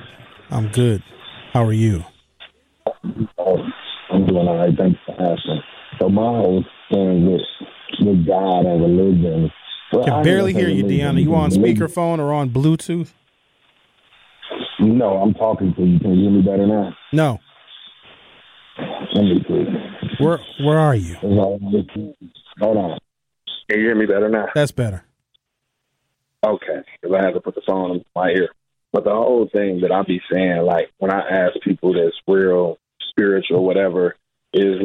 [0.50, 1.04] I'm good.
[1.52, 2.06] How are you?
[3.38, 3.58] Oh,
[4.12, 4.74] I'm doing all right.
[4.78, 5.62] Thanks for asking.
[6.00, 7.42] So my whole thing with
[8.00, 9.52] with God and religion.
[9.92, 10.84] Well, I can I barely hear you.
[10.84, 11.18] Dion.
[11.18, 13.12] Are you on speakerphone or on Bluetooth?
[14.80, 16.00] No, I'm talking to you.
[16.00, 16.96] Can you hear me better now?
[17.12, 17.40] No.
[19.14, 19.91] Let me see.
[20.22, 21.16] Where Where are you?
[21.16, 23.00] Hold on.
[23.70, 24.48] Can you hear me better now?
[24.54, 25.04] That's better.
[26.44, 28.50] Okay, because I had to put the phone in my ear.
[28.92, 32.78] But the whole thing that I be saying, like when I ask people that's real
[33.10, 34.16] spiritual, whatever,
[34.54, 34.84] is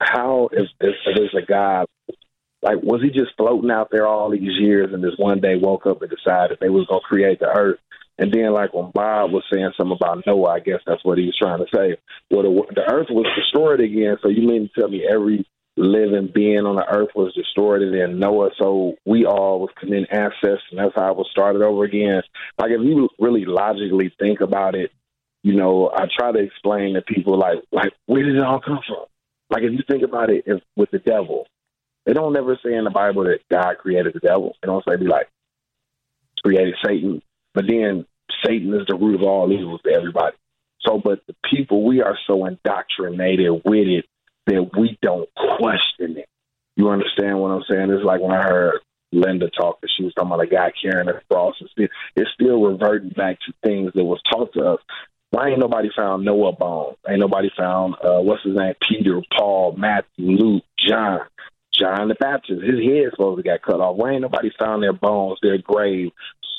[0.00, 1.86] how if if there's a God,
[2.62, 5.86] like was he just floating out there all these years and just one day woke
[5.86, 7.80] up and decided they was gonna create the earth?
[8.18, 11.26] And then like when Bob was saying something about Noah, I guess that's what he
[11.26, 11.96] was trying to say.
[12.30, 14.16] Well, the, the earth was destroyed again.
[14.22, 15.46] So you mean to tell me every
[15.76, 20.06] living being on the earth was destroyed and then Noah, so we all was committing
[20.10, 22.22] ancestors and that's how it was started over again.
[22.58, 24.90] Like if you really logically think about it,
[25.42, 28.80] you know, I try to explain to people like like where did it all come
[28.86, 29.06] from?
[29.48, 31.46] Like if you think about it if, with the devil,
[32.04, 34.54] they don't never say in the Bible that God created the devil.
[34.60, 35.28] They don't say be like
[36.44, 37.22] created Satan,
[37.54, 38.06] but then
[38.44, 40.36] Satan is the root of all evil to everybody.
[40.80, 44.04] So, but the people we are so indoctrinated with it
[44.46, 46.28] that we don't question it.
[46.76, 47.90] You understand what I'm saying?
[47.90, 48.80] It's like when I heard
[49.12, 51.54] Linda talk, that she was talking about a guy carrying a cross.
[51.60, 54.80] It's still, it's still reverting back to things that was taught to us.
[55.30, 56.96] Why ain't nobody found Noah bones?
[57.08, 58.74] Ain't nobody found uh, what's his name?
[58.86, 61.20] Peter, Paul, Matthew, Luke, John,
[61.72, 62.62] John the Baptist.
[62.62, 63.96] His head supposed to got cut off.
[63.96, 66.12] Why ain't nobody found their bones, their grave,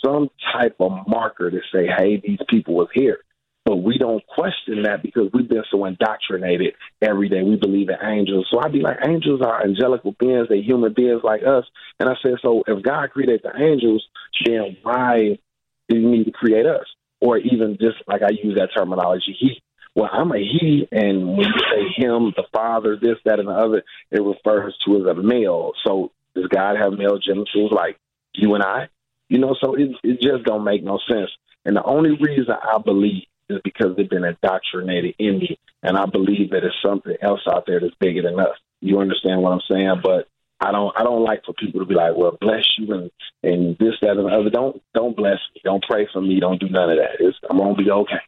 [0.05, 3.19] some type of marker to say, hey, these people was here.
[3.65, 7.43] But we don't question that because we've been so indoctrinated every day.
[7.43, 8.47] We believe in angels.
[8.51, 10.47] So I'd be like, angels are angelical beings.
[10.49, 11.63] They're human beings like us.
[11.99, 14.05] And I said, so if God created the angels,
[14.45, 15.39] then why
[15.87, 16.85] do you need to create us?
[17.21, 19.61] Or even just like I use that terminology, he.
[19.95, 23.53] Well, I'm a he, and when you say him, the father, this, that, and the
[23.53, 25.73] other, it refers to as a male.
[25.85, 27.97] So does God have male genitals like
[28.33, 28.89] you and I?
[29.33, 31.31] You know, so it, it just don't make no sense.
[31.65, 36.05] And the only reason I believe is because they've been indoctrinated in me, and I
[36.05, 38.55] believe that there's something else out there that's bigger than us.
[38.79, 40.01] You understand what I'm saying?
[40.03, 40.27] But
[40.61, 40.93] I don't.
[40.95, 43.09] I don't like for people to be like, "Well, bless you," and
[43.41, 44.51] and this, that, and the other.
[44.51, 45.61] Don't don't bless me.
[45.63, 46.39] Don't pray for me.
[46.39, 47.17] Don't do none of that.
[47.19, 48.21] It's, I'm gonna be okay.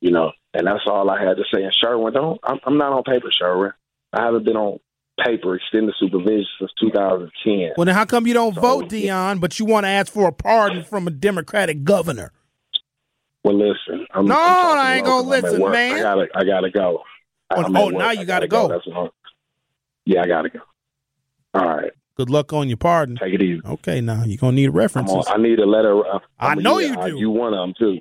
[0.00, 1.64] You know, and that's all I had to say.
[1.64, 2.38] And Sherwin, don't.
[2.44, 3.72] I'm, I'm not on paper, Sherwin.
[4.12, 4.78] I haven't been on
[5.20, 7.72] paper extended supervision since 2010.
[7.76, 10.28] Well, then how come you don't So- vote, Dion, but you want to ask for
[10.28, 12.32] a pardon from a Democratic governor?
[13.44, 14.06] Well, listen.
[14.14, 15.96] I'm, No, I'm I ain't gonna listen, man.
[15.96, 17.02] I gotta, I gotta go.
[17.50, 18.68] Oh, oh, now you gotta go.
[18.68, 19.08] That's what I'm,
[20.06, 20.60] yeah, I gotta go.
[21.54, 23.16] All right, Good luck on your pardon.
[23.16, 23.60] take it easy.
[23.66, 25.26] Okay, now you're gonna need references.
[25.26, 25.98] on, I need a letter.
[26.06, 27.18] Uh, I I'm a- know you I- do.
[27.18, 27.98] You one of them too.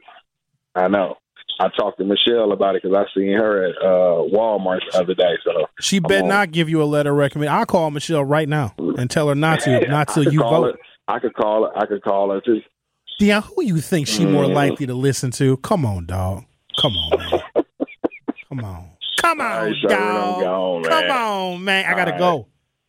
[0.75, 1.17] I know.
[1.59, 5.13] I talked to Michelle about it because I seen her at uh, Walmart the other
[5.13, 5.33] day.
[5.43, 6.29] So She better on.
[6.29, 7.49] not give you a letter of recommend.
[7.51, 10.75] I'll call Michelle right now and tell her not to, not till you vote.
[10.75, 10.79] Her.
[11.07, 11.77] I could call her.
[11.77, 12.61] I could call her too.
[13.19, 14.53] Dion, who you think she more Mm.
[14.55, 15.57] likely to listen to?
[15.57, 16.45] Come on, dog.
[16.81, 17.41] Come on, man.
[18.49, 18.87] Come on.
[19.21, 20.41] Come on, right, dog.
[20.41, 21.11] gone, Come man.
[21.11, 21.85] on, man.
[21.85, 22.47] I gotta All go.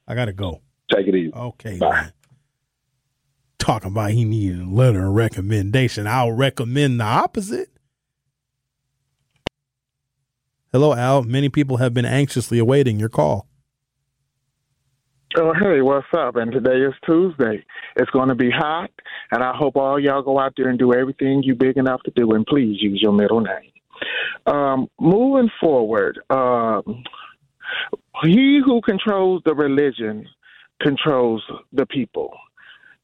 [0.09, 0.63] I gotta go.
[0.91, 1.33] Take it easy.
[1.35, 1.91] Okay, Bye.
[1.91, 2.13] man.
[3.59, 6.07] Talking about he needed a letter of recommendation.
[6.07, 7.69] I'll recommend the opposite.
[10.73, 11.23] Hello, Al.
[11.25, 13.47] Many people have been anxiously awaiting your call.
[15.37, 16.37] Oh, hey, what's up?
[16.37, 17.63] And today is Tuesday.
[17.97, 18.91] It's going to be hot,
[19.31, 22.13] and I hope all y'all go out there and do everything you big enough to
[22.17, 23.71] do, and please use your middle name.
[24.47, 27.05] Um, moving forward, um,
[28.23, 30.27] he who controls the religion
[30.81, 31.43] controls
[31.75, 32.33] the people.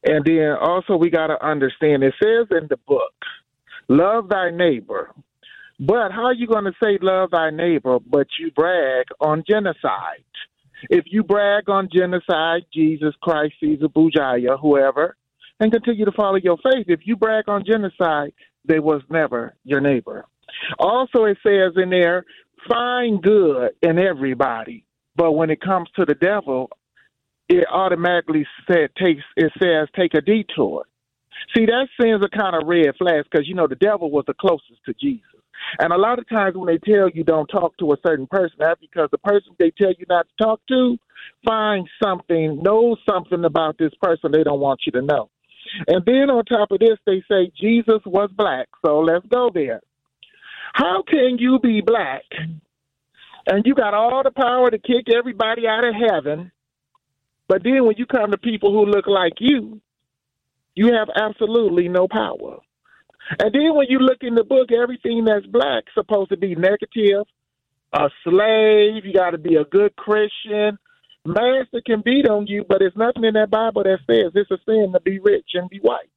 [0.03, 3.13] And then also, we got to understand it says in the book,
[3.89, 5.11] love thy neighbor.
[5.79, 10.25] But how are you going to say love thy neighbor, but you brag on genocide?
[10.89, 15.15] If you brag on genocide, Jesus Christ, Caesar, Bujaya, whoever,
[15.59, 18.33] and continue to follow your faith, if you brag on genocide,
[18.65, 20.25] they was never your neighbor.
[20.79, 22.25] Also, it says in there,
[22.67, 26.69] find good in everybody, but when it comes to the devil,
[27.47, 30.85] it automatically said takes it says take a detour.
[31.55, 34.33] See, that sends a kind of red flag because you know the devil was the
[34.33, 35.38] closest to Jesus.
[35.79, 38.57] And a lot of times when they tell you don't talk to a certain person,
[38.59, 40.97] that's because the person they tell you not to talk to
[41.45, 45.29] finds something, knows something about this person they don't want you to know.
[45.87, 48.67] And then on top of this, they say Jesus was black.
[48.85, 49.81] So let's go there.
[50.73, 52.23] How can you be black
[53.47, 56.51] and you got all the power to kick everybody out of heaven,
[57.47, 59.81] but then when you come to people who look like you,
[60.75, 62.59] you have absolutely no power?
[63.37, 67.25] And then when you look in the book, everything that's black supposed to be negative.
[67.93, 70.77] A slave, you got to be a good Christian.
[71.25, 74.57] Master can beat on you, but there's nothing in that Bible that says it's a
[74.65, 76.09] sin to be rich and be white.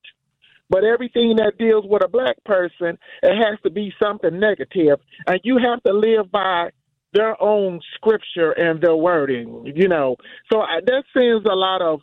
[0.68, 5.40] But everything that deals with a black person, it has to be something negative, and
[5.44, 6.70] you have to live by
[7.12, 9.70] their own scripture and their wording.
[9.74, 10.16] You know,
[10.50, 12.00] so I, that sends a lot of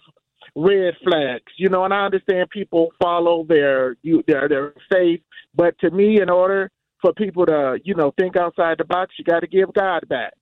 [0.55, 5.21] red flags, you know, and I understand people follow their you their their faith,
[5.55, 6.71] but to me, in order
[7.01, 10.33] for people to you know think outside the box, you got to give God back.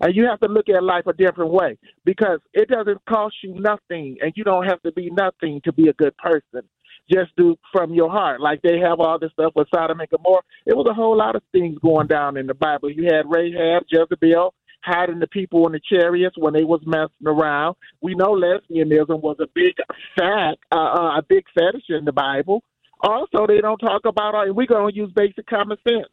[0.00, 3.54] And you have to look at life a different way because it doesn't cost you
[3.58, 6.68] nothing, and you don't have to be nothing to be a good person.
[7.10, 10.42] Just do from your heart, like they have all this stuff with Sodom and Gomorrah.
[10.66, 12.90] It was a whole lot of things going down in the Bible.
[12.90, 14.52] You had Rahab, Jezebel,
[14.86, 17.76] hiding the people in the chariots when they was messing around.
[18.00, 19.74] We know lesbianism was a big
[20.16, 22.62] fact, uh, uh, a big fetish in the Bible.
[23.00, 26.08] Also, they don't talk about, uh, and we're going to use basic common sense.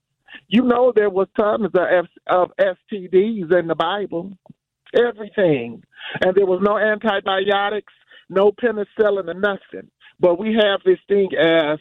[0.48, 4.34] You know, there was tons of, of STDs in the Bible,
[4.96, 5.84] everything,
[6.22, 7.94] and there was no antibiotics,
[8.30, 9.90] no penicillin, or nothing.
[10.20, 11.80] But we have this thing as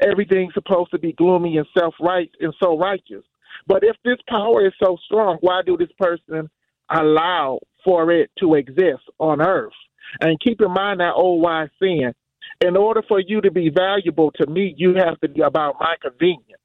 [0.00, 3.24] everything's supposed to be gloomy and self right and so righteous.
[3.66, 6.48] But if this power is so strong, why do this person
[6.90, 9.72] allow for it to exist on earth?
[10.20, 12.12] And keep in mind that old wise saying,
[12.60, 15.94] in order for you to be valuable to me, you have to be about my
[16.00, 16.60] convenience.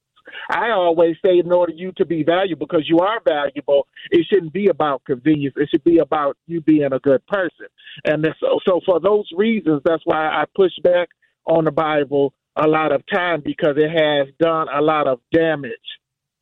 [0.49, 4.53] I always say, in order you to be valuable, because you are valuable, it shouldn't
[4.53, 5.53] be about convenience.
[5.55, 7.67] It should be about you being a good person.
[8.03, 11.09] And so, so for those reasons, that's why I push back
[11.45, 15.71] on the Bible a lot of time because it has done a lot of damage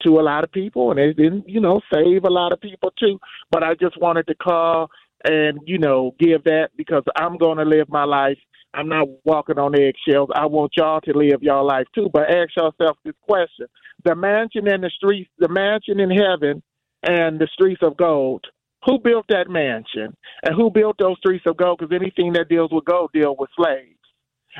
[0.06, 2.92] to a lot of people, and it didn't, you know, save a lot of people
[3.00, 3.20] too.
[3.52, 4.90] But I just wanted to call
[5.26, 8.38] and you know give that because I'm going to live my life.
[8.74, 10.30] I'm not walking on eggshells.
[10.34, 12.10] I want y'all to live your life too.
[12.12, 13.68] But ask yourself this question:
[14.04, 16.62] the mansion in the streets, the mansion in heaven,
[17.04, 18.46] and the streets of gold.
[18.86, 20.14] Who built that mansion?
[20.44, 21.80] And who built those streets of gold?
[21.80, 23.98] Because anything that deals with gold deals with slaves.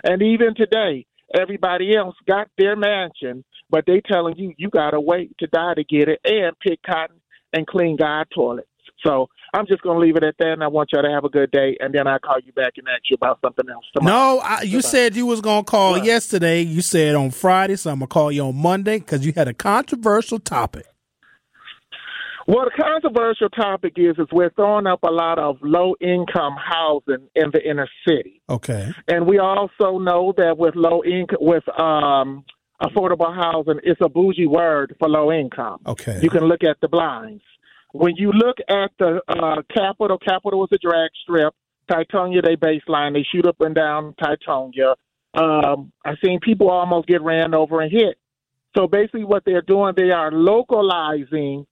[0.04, 1.06] And even today,
[1.38, 3.44] everybody else got their mansion,
[3.74, 7.20] but they telling you you gotta wait to die to get it and pick cotton
[7.54, 8.68] and clean God toilets.
[9.04, 11.26] So I'm just going to leave it at that, and I want y'all to have
[11.26, 13.84] a good day, and then I'll call you back and ask you about something else
[13.94, 14.36] tomorrow.
[14.36, 16.06] No, I, you said you was going to call what?
[16.06, 16.62] yesterday.
[16.62, 19.50] You said on Friday, so I'm going to call you on Monday because you had
[19.50, 20.86] a controversial topic.
[22.48, 27.28] Well, the controversial topic is is we're throwing up a lot of low income housing
[27.36, 28.42] in the inner city.
[28.50, 28.92] Okay.
[29.08, 32.44] And we also know that with low income with um
[32.82, 35.80] affordable housing, it's a bougie word for low income.
[35.86, 36.20] Okay.
[36.22, 37.44] You can look at the blinds.
[37.92, 41.54] When you look at the uh, Capitol, Capitol is a drag strip.
[41.90, 43.14] Teutonia, they baseline.
[43.14, 44.96] They shoot up and down Teutonia.
[45.36, 48.18] Um, I've seen people almost get ran over and hit.
[48.76, 51.68] So basically, what they're doing, they are localizing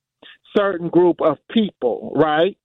[0.55, 2.57] certain group of people, right?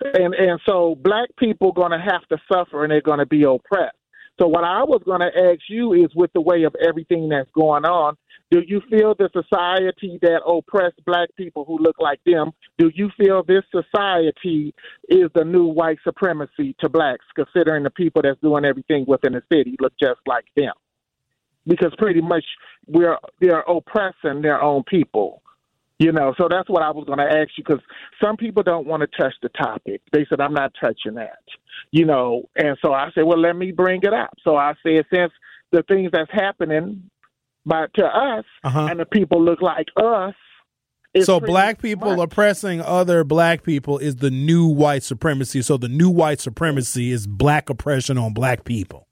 [0.00, 3.44] And and so black people going to have to suffer and they're going to be
[3.44, 3.96] oppressed.
[4.40, 7.50] So what I was going to ask you is, with the way of everything that's
[7.52, 8.16] going on,
[8.50, 12.50] do you feel the society that oppressed black people who look like them?
[12.78, 14.74] Do you feel this society
[15.08, 19.42] is the new white supremacy to blacks, considering the people that's doing everything within the
[19.52, 20.72] city look just like them?
[21.66, 22.44] Because pretty much
[22.86, 25.42] we're they're oppressing their own people
[26.00, 27.80] You know, so that's what I was going to ask you because
[28.22, 30.02] some people don't want to touch the topic.
[30.12, 31.38] They said, I'm not touching that.
[31.92, 34.30] You know, and so I said, well, let me bring it up.
[34.42, 35.32] So I said, since
[35.70, 37.10] the things that's happening
[37.64, 38.88] by, to us Uh-huh.
[38.90, 40.34] and the people look like us,
[41.22, 45.62] So black people much- oppressing other black people is the new white supremacy.
[45.62, 49.06] So the new white supremacy is black oppression on black people.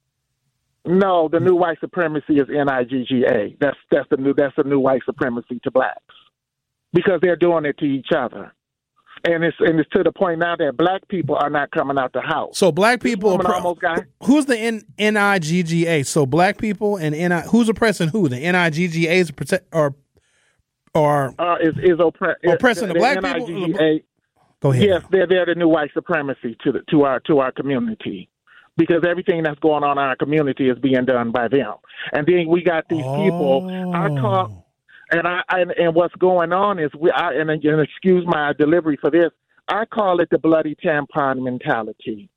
[0.85, 3.57] No, the new white supremacy is N-I-G-G-A.
[3.61, 6.03] That's that's the new that's the new white supremacy to blacks
[6.93, 8.53] because they're doing it to each other,
[9.25, 12.13] and it's and it's to the point now that black people are not coming out
[12.13, 12.59] the house.
[12.59, 16.03] So black people woman oppre- almost got- who's the N N I G G A?
[16.03, 18.29] So black people and N I who's oppressing who?
[18.29, 19.95] The N I G G A is protect or
[20.95, 23.69] or Uh, is is oppre- Oppressing the black people?
[24.61, 24.85] Go ahead.
[24.85, 28.29] Yes, they're they're the new white supremacy to the to our to our community.
[28.75, 31.75] Because everything that's going on in our community is being done by them,
[32.13, 33.69] and then we got these people.
[33.95, 34.62] I Oh.
[35.13, 37.11] And I and, and what's going on is we.
[37.11, 39.31] I, and, and excuse my delivery for this.
[39.69, 42.29] I call it the bloody tampon mentality.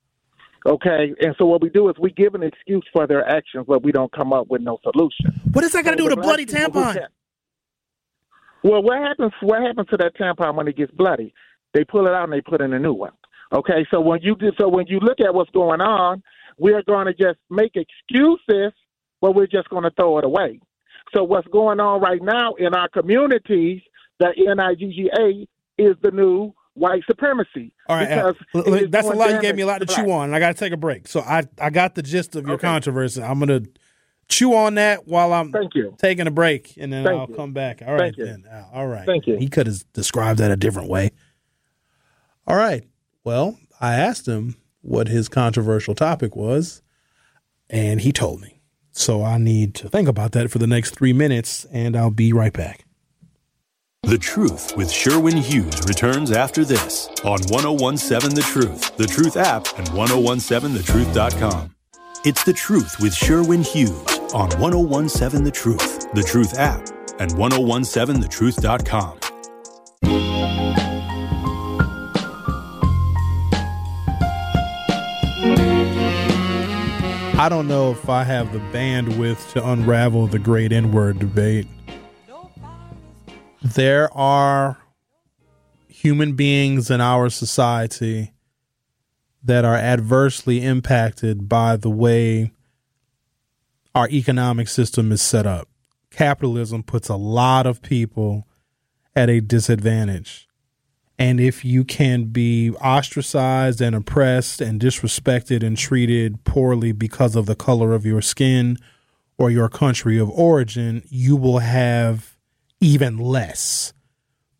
[0.64, 3.82] Okay, and so what we do is we give an excuse for their actions, but
[3.82, 5.40] we don't come up with no solution.
[5.52, 7.06] What is that got to do with a bloody black people who tampon?
[8.62, 9.32] Well, what happens?
[9.42, 11.32] What happens to that tampon when it gets bloody?
[11.72, 13.12] They pull it out and they put in a new one.
[13.52, 16.22] Okay, so when you do, so when you look at what's going on,
[16.58, 18.72] we are going to just make excuses,
[19.20, 20.60] but we're just going to throw it away.
[21.14, 23.80] So what's going on right now in our communities,
[24.18, 25.46] the NIGGA
[25.78, 27.72] is the new white supremacy.
[27.88, 29.32] All right, Al, because l- l- that's a lot.
[29.32, 30.76] You gave me a lot to to chew on, and I got to take a
[30.76, 31.08] break.
[31.08, 32.66] So I I got the gist of your Okay.
[32.66, 33.22] controversy.
[33.22, 33.62] I'm gonna
[34.28, 35.94] chew on that while I'm Thank you.
[35.98, 37.34] taking a break, and then Thank I'll you.
[37.36, 37.82] come back.
[37.86, 38.24] All right, Thank you.
[38.26, 38.44] then.
[38.50, 39.06] Al, All right.
[39.06, 39.36] Thank you.
[39.36, 41.10] He could have described that a different way.
[42.46, 42.84] All right.
[43.24, 46.82] Well, I asked him what his controversial topic was,
[47.70, 48.55] and he told me.
[48.96, 52.32] So I need to think about that for the next three minutes, and I'll be
[52.32, 52.86] right back.
[54.04, 59.66] The Truth with Sherwin Hughes returns after this on 1017 The Truth, The Truth app,
[59.78, 61.76] and 1017thetruth.com.
[62.24, 66.88] It's The Truth with Sherwin Hughes on 1017 The Truth, The Truth app,
[67.20, 70.25] and 1017thetruth.com.
[77.38, 81.68] I don't know if I have the bandwidth to unravel the great N word debate.
[83.62, 84.78] There are
[85.86, 88.32] human beings in our society
[89.44, 92.52] that are adversely impacted by the way
[93.94, 95.68] our economic system is set up.
[96.10, 98.48] Capitalism puts a lot of people
[99.14, 100.48] at a disadvantage.
[101.18, 107.46] And if you can be ostracized and oppressed and disrespected and treated poorly because of
[107.46, 108.76] the color of your skin
[109.38, 112.36] or your country of origin, you will have
[112.80, 113.94] even less.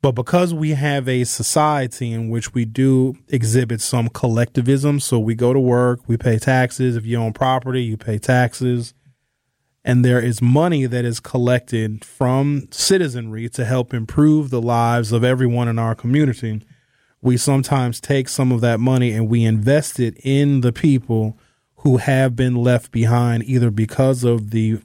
[0.01, 5.35] But because we have a society in which we do exhibit some collectivism, so we
[5.35, 6.97] go to work, we pay taxes.
[6.97, 8.95] If you own property, you pay taxes
[9.87, 15.23] and there is money that is collected from citizenry to help improve the lives of
[15.23, 16.61] everyone in our community.
[17.23, 21.39] We sometimes take some of that money and we invest it in the people
[21.77, 24.81] who have been left behind either because of the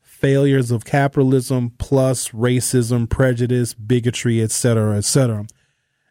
[0.00, 5.46] failures of capitalism plus racism, prejudice, bigotry, et cetera, et cetera.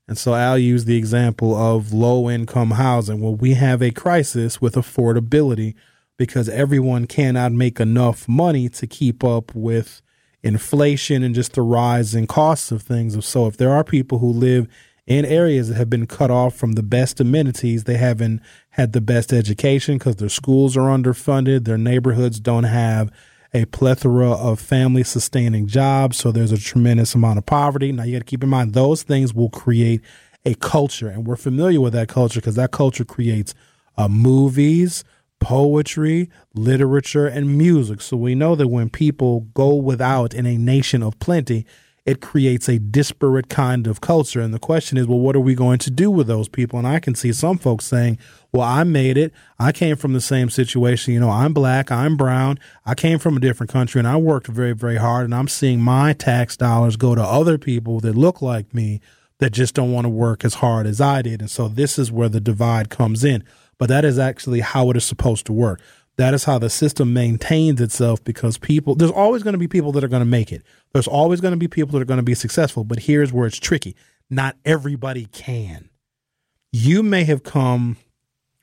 [0.06, 3.22] And so I'll use the example of low income housing.
[3.22, 5.76] Well, we have a crisis with affordability
[6.18, 10.02] because everyone cannot make enough money to keep up with
[10.42, 13.26] inflation and just the rising costs of things.
[13.26, 14.68] So if there are people who live
[15.06, 18.42] in areas that have been cut off from the best amenities, they haven't
[18.72, 23.12] had the best education because their schools are underfunded, their neighborhoods don't have
[23.54, 26.18] a plethora of family sustaining jobs.
[26.18, 27.92] So there's a tremendous amount of poverty.
[27.92, 30.02] Now you got to keep in mind those things will create
[30.46, 33.54] a culture, and we're familiar with that culture because that culture creates
[33.98, 35.04] uh, movies,
[35.44, 38.00] poetry, literature, and music.
[38.00, 41.66] So we know that when people go without in a nation of plenty,
[42.06, 44.40] it creates a disparate kind of culture.
[44.40, 46.80] And the question is, well, what are we going to do with those people?
[46.80, 48.18] And I can see some folks saying,
[48.52, 49.34] well, I made it.
[49.60, 51.14] I came from the same situation.
[51.14, 52.58] You know, I'm black, I'm brown.
[52.86, 55.26] I came from a different country and I worked very, very hard.
[55.26, 59.02] And I'm seeing my tax dollars go to other people that look like me
[59.40, 61.42] that just don't want to work as hard as I did.
[61.42, 63.44] And so this is where the divide comes in.
[63.78, 65.82] But that is actually how it is supposed to work.
[66.18, 69.92] That is how the system maintains itself because people, there's always going to be people
[69.94, 70.64] that are going to make it.
[70.94, 72.84] There's always going to be people that are going to be successful.
[72.84, 73.96] But here's where it's tricky
[74.30, 75.90] not everybody can.
[76.72, 77.98] You may have come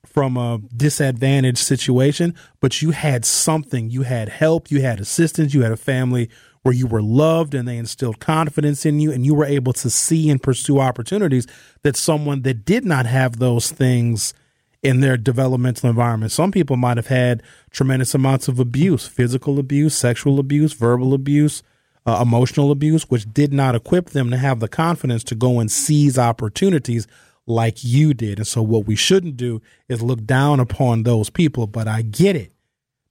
[0.05, 3.91] from a disadvantaged situation, but you had something.
[3.91, 6.29] You had help, you had assistance, you had a family
[6.63, 9.89] where you were loved and they instilled confidence in you and you were able to
[9.89, 11.47] see and pursue opportunities
[11.83, 14.35] that someone that did not have those things
[14.83, 16.33] in their developmental environment.
[16.33, 21.63] Some people might have had tremendous amounts of abuse, physical abuse, sexual abuse, verbal abuse,
[22.07, 25.71] uh, emotional abuse, which did not equip them to have the confidence to go and
[25.71, 27.07] seize opportunities
[27.47, 28.39] like you did.
[28.39, 31.67] And so, what we shouldn't do is look down upon those people.
[31.67, 32.53] But I get it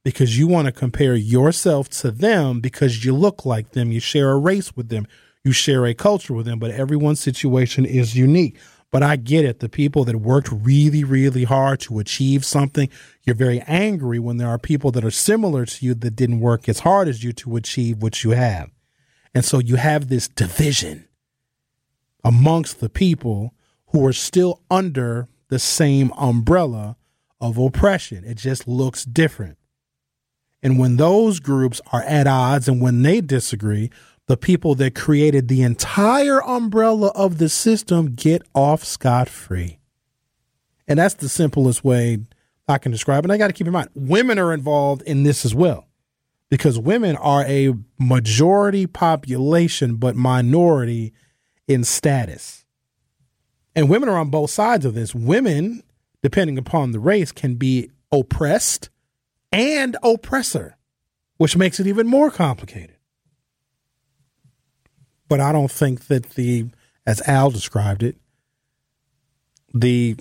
[0.04, 4.30] because you want to compare yourself to them because you look like them, you share
[4.30, 5.06] a race with them,
[5.44, 8.58] you share a culture with them, but everyone's situation is unique.
[8.90, 9.60] But I get it.
[9.60, 12.88] The people that worked really, really hard to achieve something,
[13.22, 16.68] you're very angry when there are people that are similar to you that didn't work
[16.68, 18.70] as hard as you to achieve what you have.
[19.32, 21.06] And so you have this division
[22.24, 23.54] amongst the people
[23.88, 26.96] who are still under the same umbrella
[27.40, 28.24] of oppression.
[28.24, 29.56] It just looks different.
[30.62, 33.90] And when those groups are at odds and when they disagree,
[34.30, 39.80] the people that created the entire umbrella of the system get off scot free.
[40.86, 42.18] And that's the simplest way
[42.68, 43.26] I can describe it.
[43.26, 45.88] And I got to keep in mind, women are involved in this as well
[46.48, 51.12] because women are a majority population, but minority
[51.66, 52.64] in status.
[53.74, 55.12] And women are on both sides of this.
[55.12, 55.82] Women,
[56.22, 58.90] depending upon the race, can be oppressed
[59.50, 60.76] and oppressor,
[61.36, 62.94] which makes it even more complicated.
[65.30, 66.66] But I don't think that the,
[67.06, 68.16] as Al described it,
[69.72, 70.16] the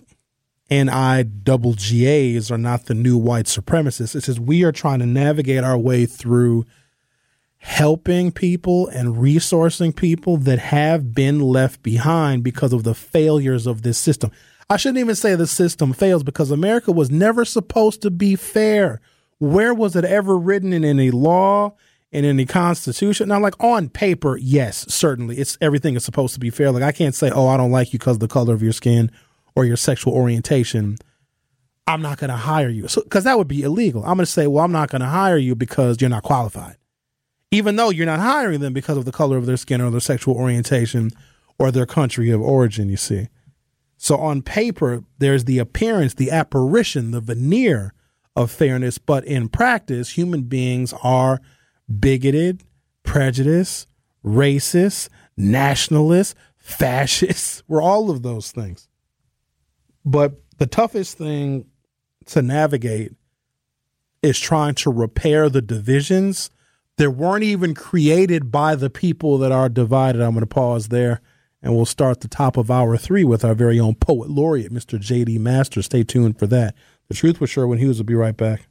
[0.70, 4.16] NIGGAs are not the new white supremacists.
[4.16, 6.64] It says we are trying to navigate our way through
[7.58, 13.82] helping people and resourcing people that have been left behind because of the failures of
[13.82, 14.30] this system.
[14.70, 19.02] I shouldn't even say the system fails because America was never supposed to be fair.
[19.40, 21.74] Where was it ever written in any law,
[22.12, 23.30] in any constitution?
[23.30, 26.72] Now, like on paper, yes, certainly, it's everything is supposed to be fair.
[26.72, 28.74] Like I can't say, oh, I don't like you because of the color of your
[28.74, 29.12] skin
[29.56, 30.98] or your sexual orientation,
[31.88, 32.88] I'm not going to hire you.
[32.88, 34.04] So, because that would be illegal.
[34.04, 36.78] I'm going to say, well, I'm not going to hire you because you're not qualified.
[37.52, 40.00] Even though you're not hiring them because of the color of their skin or their
[40.00, 41.10] sexual orientation
[41.58, 43.28] or their country of origin, you see.
[43.98, 47.94] So on paper, there's the appearance, the apparition, the veneer
[48.36, 51.42] of fairness, but in practice, human beings are
[52.00, 52.64] bigoted,
[53.04, 53.88] prejudiced,
[54.24, 57.64] racist, nationalist, fascist.
[57.68, 58.88] We're all of those things.
[60.06, 61.66] But the toughest thing
[62.28, 63.14] to navigate
[64.22, 66.52] is trying to repair the divisions
[66.98, 70.22] that weren't even created by the people that are divided.
[70.22, 71.22] I'm going to pause there
[71.62, 75.00] and we'll start the top of hour three with our very own poet laureate, Mr.
[75.00, 75.38] J.D.
[75.40, 75.82] Master.
[75.82, 76.76] Stay tuned for that.
[77.08, 78.68] The Truth with Sherwin Hughes will be right back.